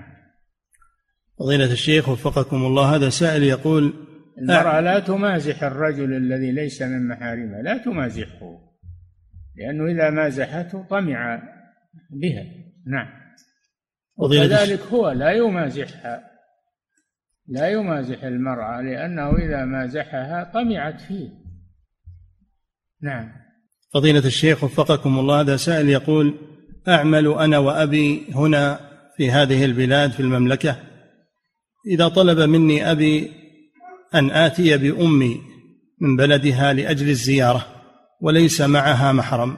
[1.38, 3.92] فضيلة الشيخ وفقكم الله هذا سائل يقول
[4.38, 8.73] المرأة لا تمازح الرجل الذي ليس من محارمها لا تمازحه.
[9.56, 11.42] لأنه إذا مازحته طمع
[12.10, 12.44] بها.
[12.86, 13.08] نعم.
[14.16, 16.34] وكذلك هو لا يمازحها
[17.48, 21.28] لا يمازح المرأة لأنه إذا مازحها طمعت فيه.
[23.02, 23.32] نعم.
[23.94, 26.34] فضيلة الشيخ وفقكم الله هذا سائل يقول
[26.88, 28.80] أعمل أنا وأبي هنا
[29.16, 30.76] في هذه البلاد في المملكة.
[31.86, 33.32] إذا طلب مني أبي
[34.14, 35.40] أن آتي بأمي
[36.00, 37.73] من بلدها لأجل الزيارة.
[38.20, 39.56] وليس معها محرم.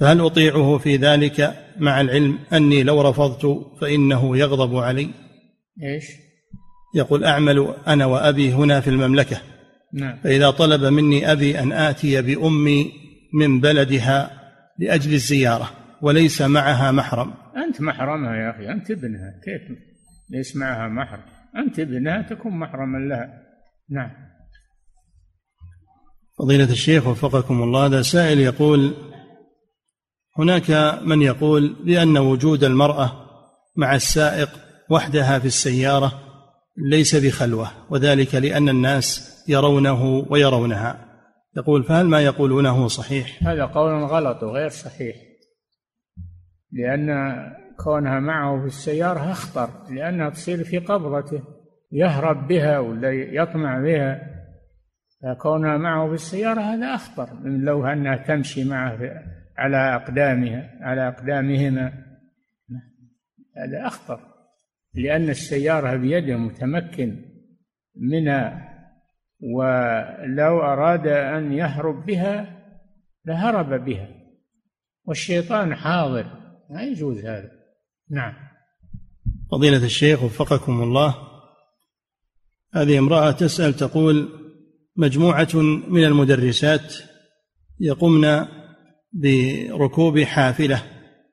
[0.00, 5.10] فهل أطيعه في ذلك مع العلم أني لو رفضت فإنه يغضب علي؟
[5.82, 6.04] إيش؟
[6.94, 9.40] يقول أعمل أنا وأبي هنا في المملكة.
[9.94, 10.16] نعم.
[10.24, 12.92] فإذا طلب مني أبي أن آتي بأمي
[13.34, 14.30] من بلدها
[14.78, 15.70] لأجل الزيارة
[16.02, 17.34] وليس معها محرم.
[17.56, 19.40] أنت محرمها يا أخي أنت ابنها.
[19.44, 19.78] كيف؟
[20.30, 21.22] ليس معها محرم.
[21.56, 23.42] أنت ابنها تكون محرما لها.
[23.90, 24.10] نعم.
[26.40, 28.94] فضيلة الشيخ وفقكم الله هذا سائل يقول
[30.38, 33.12] هناك من يقول بأن وجود المرأة
[33.76, 34.48] مع السائق
[34.90, 36.12] وحدها في السيارة
[36.76, 41.06] ليس بخلوة وذلك لأن الناس يرونه ويرونها.
[41.56, 45.16] يقول فهل ما يقولونه صحيح؟ هذا قول غلط وغير صحيح
[46.72, 47.08] لأن
[47.84, 51.42] كونها معه في السيارة أخطر لأنها تصير في قبضته
[51.92, 54.29] يهرب بها ولا يطمع بها.
[55.22, 58.98] فكونها معه في السيارة هذا أخطر من لو أنها تمشي معه
[59.58, 61.92] على أقدامها على أقدامهما
[63.56, 64.20] هذا أخطر.
[64.94, 67.24] لأن السيارة بيده متمكن
[67.96, 68.70] منها
[69.40, 72.60] ولو أراد أن يهرب بها
[73.24, 74.08] لهرب بها.
[75.04, 76.26] والشيطان حاضر
[76.70, 77.50] ما يجوز هذا.
[78.10, 78.34] نعم.
[79.50, 81.14] فضيلة الشيخ وفقكم الله.
[82.74, 84.39] هذه امرأة تسأل تقول
[85.00, 85.48] مجموعة
[85.88, 86.94] من المدرسات
[87.80, 88.46] يقمن
[89.12, 90.82] بركوب حافلة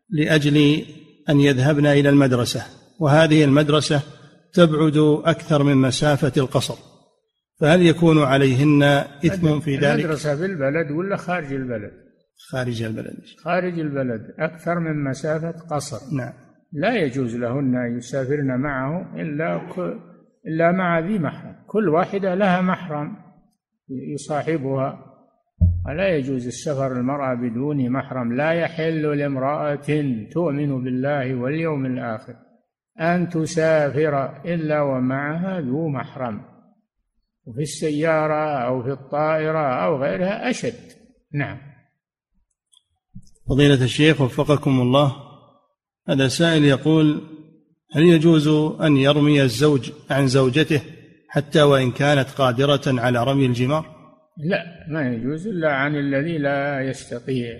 [0.09, 0.85] لأجل
[1.29, 2.65] أن يذهبن إلى المدرسة
[2.99, 4.01] وهذه المدرسة
[4.53, 6.75] تبعد أكثر من مسافة القصر
[7.59, 8.83] فهل يكون عليهن
[9.25, 11.91] إثم في ذلك؟ المدرسة في البلد ولا خارج البلد؟
[12.51, 13.17] خارج البلد.
[13.43, 16.15] خارج البلد أكثر من مسافة قصر.
[16.15, 16.33] نعم.
[16.73, 19.61] لا يجوز لهن أن يسافرن معه إلا
[20.47, 21.55] إلا مع ذي محرم.
[21.67, 23.26] كل واحدة لها محرم.
[23.89, 25.03] يصاحبها.
[25.85, 29.75] ولا يجوز السفر المرأة بدون محرم؟ لا يحل لامرأة
[30.31, 32.35] تؤمن بالله واليوم الآخر
[32.99, 36.41] أن تسافر إلا ومعها ذو محرم
[37.45, 40.73] وفي السيارة أو في الطائرة أو غيرها أشد.
[41.33, 41.57] نعم.
[43.49, 45.15] فضيلة الشيخ وفقكم الله.
[46.09, 47.21] هذا سائل يقول
[47.91, 48.47] هل يجوز
[48.81, 50.81] أن يرمي الزوج عن زوجته
[51.27, 53.97] حتى وإن كانت قادرة على رمي الجمار؟
[54.37, 57.59] لا ما يجوز إلا عن الذي لا يستطيع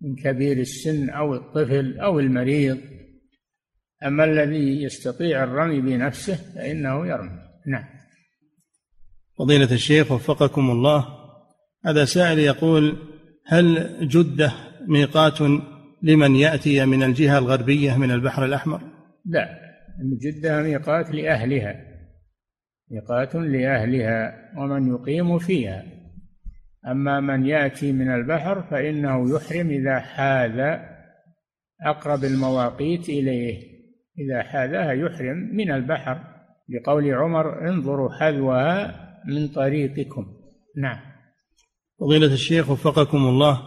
[0.00, 2.78] من كبير السن أو الطفل أو المريض.
[4.06, 7.38] أما الذي يستطيع الرمي بنفسه فإنه يرمي.
[7.66, 7.84] نعم.
[9.38, 11.06] فضيلة الشيخ وفقكم الله
[11.86, 12.96] هذا سائل يقول
[13.46, 14.52] هل جدة
[14.88, 15.40] ميقات
[16.02, 18.80] لمن يأتي من الجهة الغربية من البحر الأحمر؟
[19.26, 19.48] لا
[20.22, 21.89] جدة ميقات لأهلها.
[22.90, 25.84] ميقات لأهلها ومن يقيم فيها.
[26.86, 30.78] أما من يأتي من البحر فإنه يحرم إذا حاذ
[31.86, 33.62] أقرب المواقيت إليه.
[34.18, 36.20] إذا حاذها يحرم من البحر.
[36.68, 38.94] لقول عمر انظروا حذوها
[39.26, 40.26] من طريقكم.
[40.76, 40.98] نعم.
[42.00, 43.62] فضيلة الشيخ وفقكم الله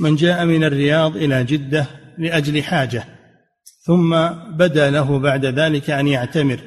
[0.00, 1.86] من جاء من الرياض إلى جدة
[2.18, 3.04] لأجل حاجة
[3.86, 6.60] ثم بدا له بعد ذلك أن يعتمر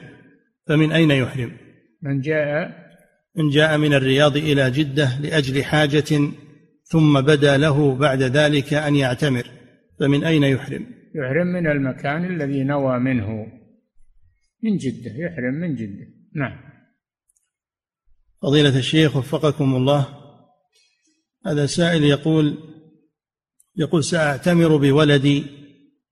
[0.68, 1.68] فمن أين يحرم؟
[2.02, 2.89] من جاء
[3.36, 6.32] من جاء من الرياض إلى جدة لأجل حاجة
[6.84, 9.43] ثم بدا له بعد ذلك أن يعتمر
[10.00, 10.86] فمن أين يحرم؟
[11.16, 13.28] يحرم من المكان الذي نوى منه.
[14.64, 16.08] من جدة يحرم من جدة.
[16.36, 16.60] نعم.
[18.41, 20.08] فضيلة الشيخ وفقكم الله
[21.45, 22.58] هذا سائل يقول
[23.76, 25.45] يقول سأعتمر بولدي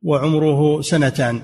[0.02, 1.42] وعمره سنتان.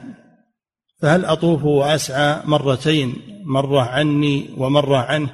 [1.03, 5.29] فهل أطوف وأسعى مرتين مرة عني ومرة عنه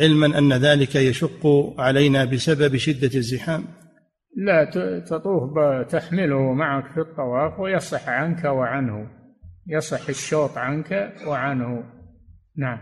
[0.00, 1.46] علما أن ذلك يشق
[1.78, 3.64] علينا بسبب شدة الزحام؟
[4.36, 4.70] لا
[5.00, 5.50] تطوف
[5.90, 9.10] تحمله معك في الطواف ويصح عنك وعنه
[9.68, 11.84] يصح الشوط عنك وعنه.
[12.56, 12.78] نعم.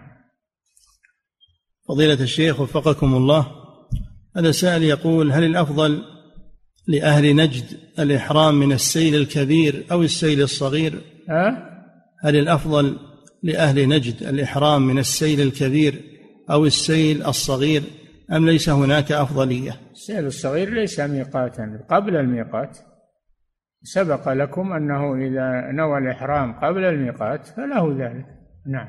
[1.88, 3.46] فضيلة الشيخ وفقكم الله
[4.36, 6.02] هذا سائل يقول هل الأفضل
[6.86, 7.64] لأهل نجد
[7.98, 11.00] الإحرام من السيل الكبير أو السيل الصغير؟
[11.30, 11.77] أه؟
[12.20, 12.98] هل الأفضل
[13.42, 16.02] لأهل نجد الإحرام من السيل الكبير
[16.50, 17.82] أو السيل الصغير
[18.32, 22.78] أم ليس هناك أفضلية؟ السيل الصغير ليس ميقاتا قبل الميقات.
[23.82, 28.26] سبق لكم أنه إذا نوى الإحرام قبل الميقات فله ذلك.
[28.66, 28.88] نعم.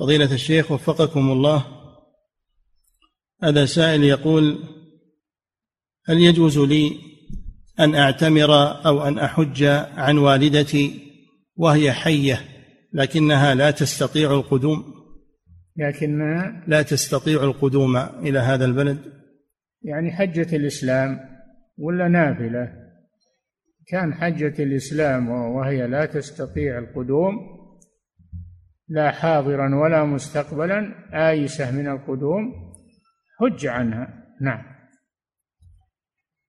[0.00, 1.66] فضيلة الشيخ وفقكم الله
[3.42, 4.58] هذا سائل يقول
[6.06, 7.00] هل يجوز لي
[7.80, 8.50] أن أعتمر
[8.86, 9.64] أو أن أحج
[9.96, 11.00] عن والدتي
[11.56, 12.40] وهي حية
[12.92, 14.84] لكنها لا تستطيع القدوم.
[15.76, 18.98] لكنها لا تستطيع القدوم إلى هذا البلد.
[19.82, 21.20] يعني حجة الإسلام
[21.78, 22.72] ولا نافلة؟
[23.88, 27.34] كان حجة الإسلام وهي لا تستطيع القدوم
[28.88, 30.94] لا حاضرا ولا مستقبلا
[31.30, 32.52] آيسة من القدوم
[33.40, 34.24] حج عنها.
[34.40, 34.69] نعم.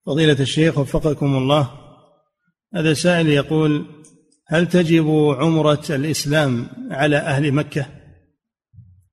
[0.05, 1.69] فضيلة الشيخ وفقكم الله.
[2.75, 3.85] هذا سائل يقول
[4.47, 5.07] هل تجب
[5.39, 7.85] عمرة الإسلام على أهل مكة؟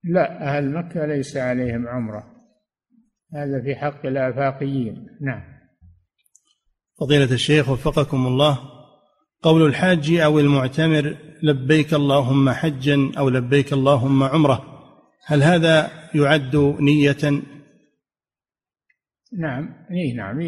[0.05, 2.24] لا أهل مكة ليس عليهم عمرة.
[3.35, 5.06] هذا في حق الآفاقيين.
[5.20, 5.43] نعم.
[7.01, 8.59] فضيلة الشيخ وفقكم الله
[9.43, 14.65] قول الحاج أو المعتمر لبيك اللهم حجا أو لبيك اللهم عمرة
[15.27, 17.43] هل هذا يعد نية؟
[19.33, 20.41] نعم إيه نعم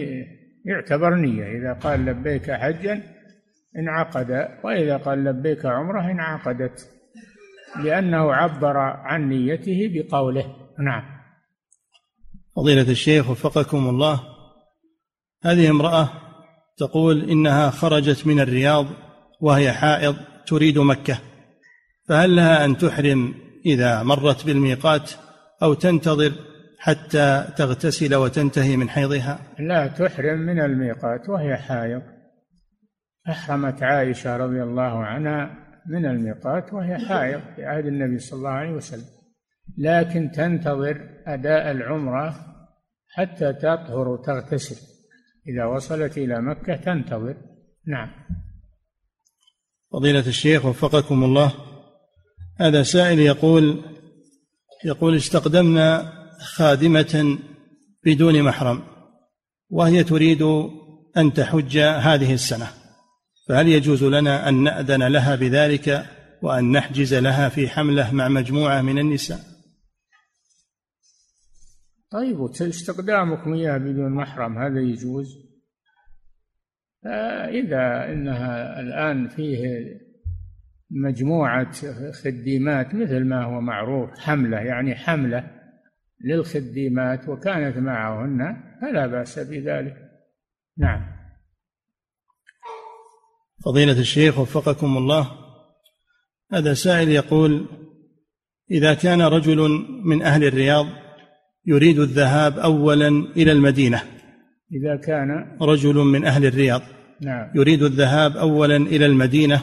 [0.65, 1.59] يعتبر نية.
[1.59, 3.03] إذا قال لبيك حجا
[3.79, 6.89] انعقد وإذا قال لبيك عمرة انعقدت
[7.85, 10.57] لأنه عبر عن نيته بقوله.
[10.79, 11.03] نعم.
[12.57, 14.21] فضيلة الشيخ وفقكم الله
[15.45, 16.11] هذه امرأة
[16.77, 18.87] تقول إنها خرجت من الرياض
[19.41, 20.17] وهي حائض
[20.47, 21.19] تريد مكة
[22.09, 23.35] فهل لها أن تحرم
[23.67, 25.11] إذا مرت بالميقات
[25.63, 26.33] أو تنتظر
[26.81, 32.03] حتى تغتسل وتنتهي من حيضها؟ لا تحرم من الميقات وهي حائض.
[33.29, 35.51] أحرمت عائشة رضي الله عنها
[35.87, 39.05] من الميقات وهي حائض في عهد النبي صلى الله عليه وسلم.
[39.79, 42.35] لكن تنتظر أداء العمرة
[43.09, 44.77] حتى تطهر وتغتسل.
[45.49, 47.37] إذا وصلت إلى مكة تنتظر.
[47.87, 48.11] نعم.
[49.93, 51.53] فضيلة الشيخ وفقكم الله.
[52.61, 53.85] هذا سائل يقول
[54.85, 57.39] يقول استقدمنا خادمة
[58.05, 58.83] بدون محرم
[59.71, 60.43] وهي تريد
[61.17, 62.67] أن تحج هذه السنة.
[63.49, 66.07] فهل يجوز لنا أن نأذن لها بذلك
[66.43, 69.39] وأن نحجز لها في حملة مع مجموعة من النساء؟
[72.11, 75.51] طيب استقدامكم إياها بدون محرم هذا يجوز؟
[77.49, 79.61] إذا إنها الآن فيه
[80.91, 81.73] مجموعة
[82.13, 85.60] خديمات مثل ما هو معروف حملة يعني حملة
[86.25, 89.97] للخديمات وكانت معهن فلا بأس بذلك.
[90.79, 91.21] نعم.
[93.65, 95.31] فضيلة الشيخ وفقكم الله.
[96.53, 97.67] هذا سائل يقول
[98.71, 100.87] إذا كان رجل من أهل الرياض
[101.67, 104.03] يريد الذهاب أولا إلى المدينة.
[104.73, 106.83] إذا كان رجل من أهل الرياض
[107.21, 107.51] نعم.
[107.55, 109.63] يريد الذهاب أولا إلى المدينة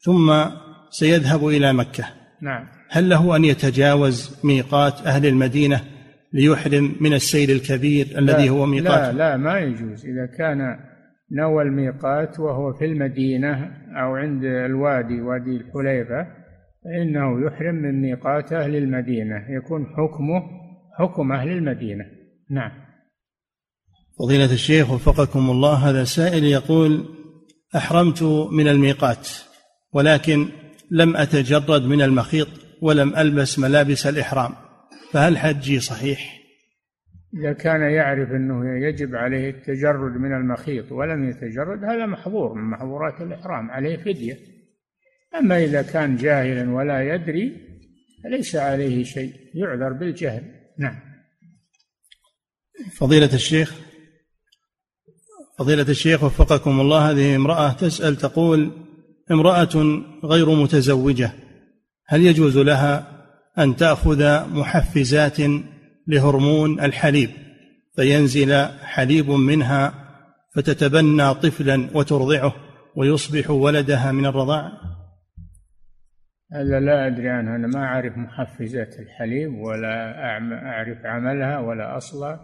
[0.00, 0.44] ثم
[0.90, 2.04] سيذهب إلى مكة.
[2.42, 2.68] نعم.
[2.90, 5.80] هل له أن يتجاوز ميقات أهل المدينة
[6.32, 10.06] ليحرم من السير الكبير الذي هو ميقات؟ لا لا ما يجوز.
[10.06, 10.78] إذا كان
[11.32, 13.70] نوى الميقات وهو في المدينة
[14.02, 16.26] أو عند الوادي وادي الحليفة
[16.84, 19.36] فإنه يحرم من ميقات أهل المدينة.
[19.48, 20.42] يكون حكمه
[20.98, 22.04] حكم أهل المدينة.
[22.50, 22.70] نعم.
[24.18, 27.04] فضيلة الشيخ وفقكم الله هذا سائل يقول
[27.76, 28.22] أحرمت
[28.52, 29.28] من الميقات
[29.92, 30.48] ولكن
[30.90, 32.65] لم أتجرد من المخيط.
[32.82, 34.54] ولم ألبس ملابس الإحرام
[35.12, 36.36] فهل حجي صحيح؟
[37.40, 43.20] إذا كان يعرف أنه يجب عليه التجرد من المخيط ولم يتجرد هذا محظور من محظورات
[43.20, 44.38] الإحرام عليه فدية.
[45.38, 47.56] أما إذا كان جاهلا ولا يدري
[48.24, 50.42] فليس عليه شيء يعذر بالجهل.
[50.78, 50.96] نعم.
[52.98, 53.80] فضيلة الشيخ
[55.58, 58.70] فضيلة الشيخ وفقكم الله هذه امرأة تسأل تقول
[59.30, 61.32] امرأة غير متزوجة
[62.08, 63.06] هل يجوز لها
[63.58, 65.38] أن تأخذ محفزات
[66.06, 67.30] لهرمون الحليب
[67.96, 69.94] فينزل حليب منها
[70.54, 72.54] فتتبنى طفلا وترضعه
[72.96, 74.72] ويصبح ولدها من الرضاع؟
[76.52, 77.56] هذا لا أدري عنها.
[77.56, 80.14] أنا ما أعرف محفزات الحليب ولا
[80.66, 82.40] أعرف عملها ولا أصلها.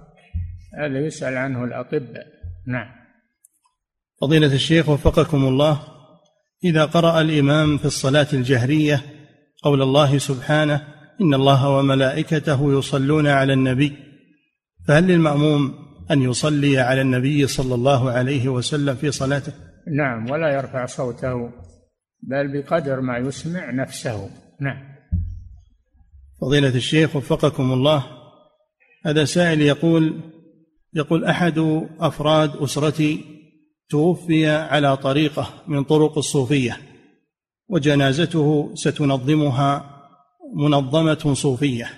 [0.79, 2.27] هذا يسأل عنه الأطباء.
[2.67, 2.87] نعم.
[4.21, 5.81] فضيلة الشيخ وفقكم الله
[6.65, 9.03] إذا قرأ الإمام في الصلاة الجهرية
[9.63, 10.89] قول الله سبحانه
[11.21, 13.93] إن الله وملائكته يصلون على النبي.
[14.89, 15.75] فهل للمأموم
[16.11, 19.53] أن يصلي على النبي صلى الله عليه وسلم في صلاته؟
[19.97, 21.51] نعم ولا يرفع صوته
[22.23, 24.31] بل بقدر ما يسمع نفسه.
[24.61, 24.93] نعم.
[26.41, 28.05] فضيلة الشيخ وفقكم الله
[29.07, 30.21] هذا سائل يقول
[30.95, 33.25] يقول أحد أفراد أسرتي
[33.91, 36.91] توفي على طريقة من طرق الصوفية.
[37.73, 40.03] وجنازته ستنظمها
[40.57, 41.90] منظمة صوفية.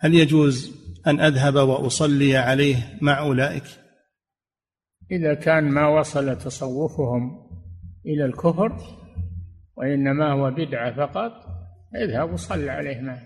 [0.00, 3.64] هل يجوز أن أذهب وأصلي عليه مع أولئك؟
[5.10, 7.50] إذا كان ما وصل تصوفهم
[8.06, 8.76] إلى الكفر
[9.76, 11.32] وإنما هو بدعة فقط
[11.96, 13.22] اذهب وصل عليه معه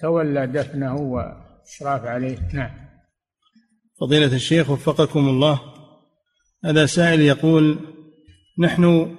[0.00, 2.70] تولى دفنه وإشراف عليه نعم.
[4.00, 5.60] فضيلة الشيخ وفقكم الله
[6.64, 7.78] هذا سائل يقول
[8.58, 9.16] نحن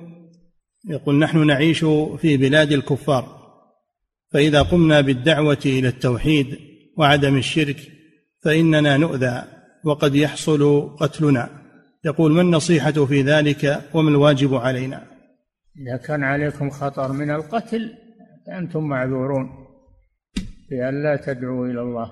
[0.89, 1.85] يقول نحن نعيش
[2.17, 3.39] في بلاد الكفار
[4.31, 6.57] فإذا قمنا بالدعوة إلى التوحيد
[6.97, 7.77] وعدم الشرك
[8.43, 9.43] فإننا نؤذى
[9.83, 11.49] وقد يحصل قتلنا.
[12.05, 15.03] يقول ما النصيحة في ذلك وما الواجب علينا؟
[15.77, 17.93] إذا كان عليكم خطر من القتل
[18.47, 19.49] فأنتم معذورون
[20.69, 22.11] بأن لا تدعوا إلى الله.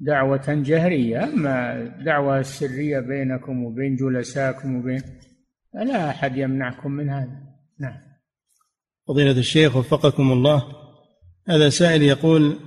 [0.00, 5.02] دعوة جهرية أما الدعوة السرية بينكم وبين جلسائكم وبين
[5.72, 7.42] فلا أحد يمنعكم من هذا.
[7.80, 8.00] نعم.
[9.08, 10.64] فضيلة الشيخ وفقكم الله
[11.48, 12.58] هذا سائل يقول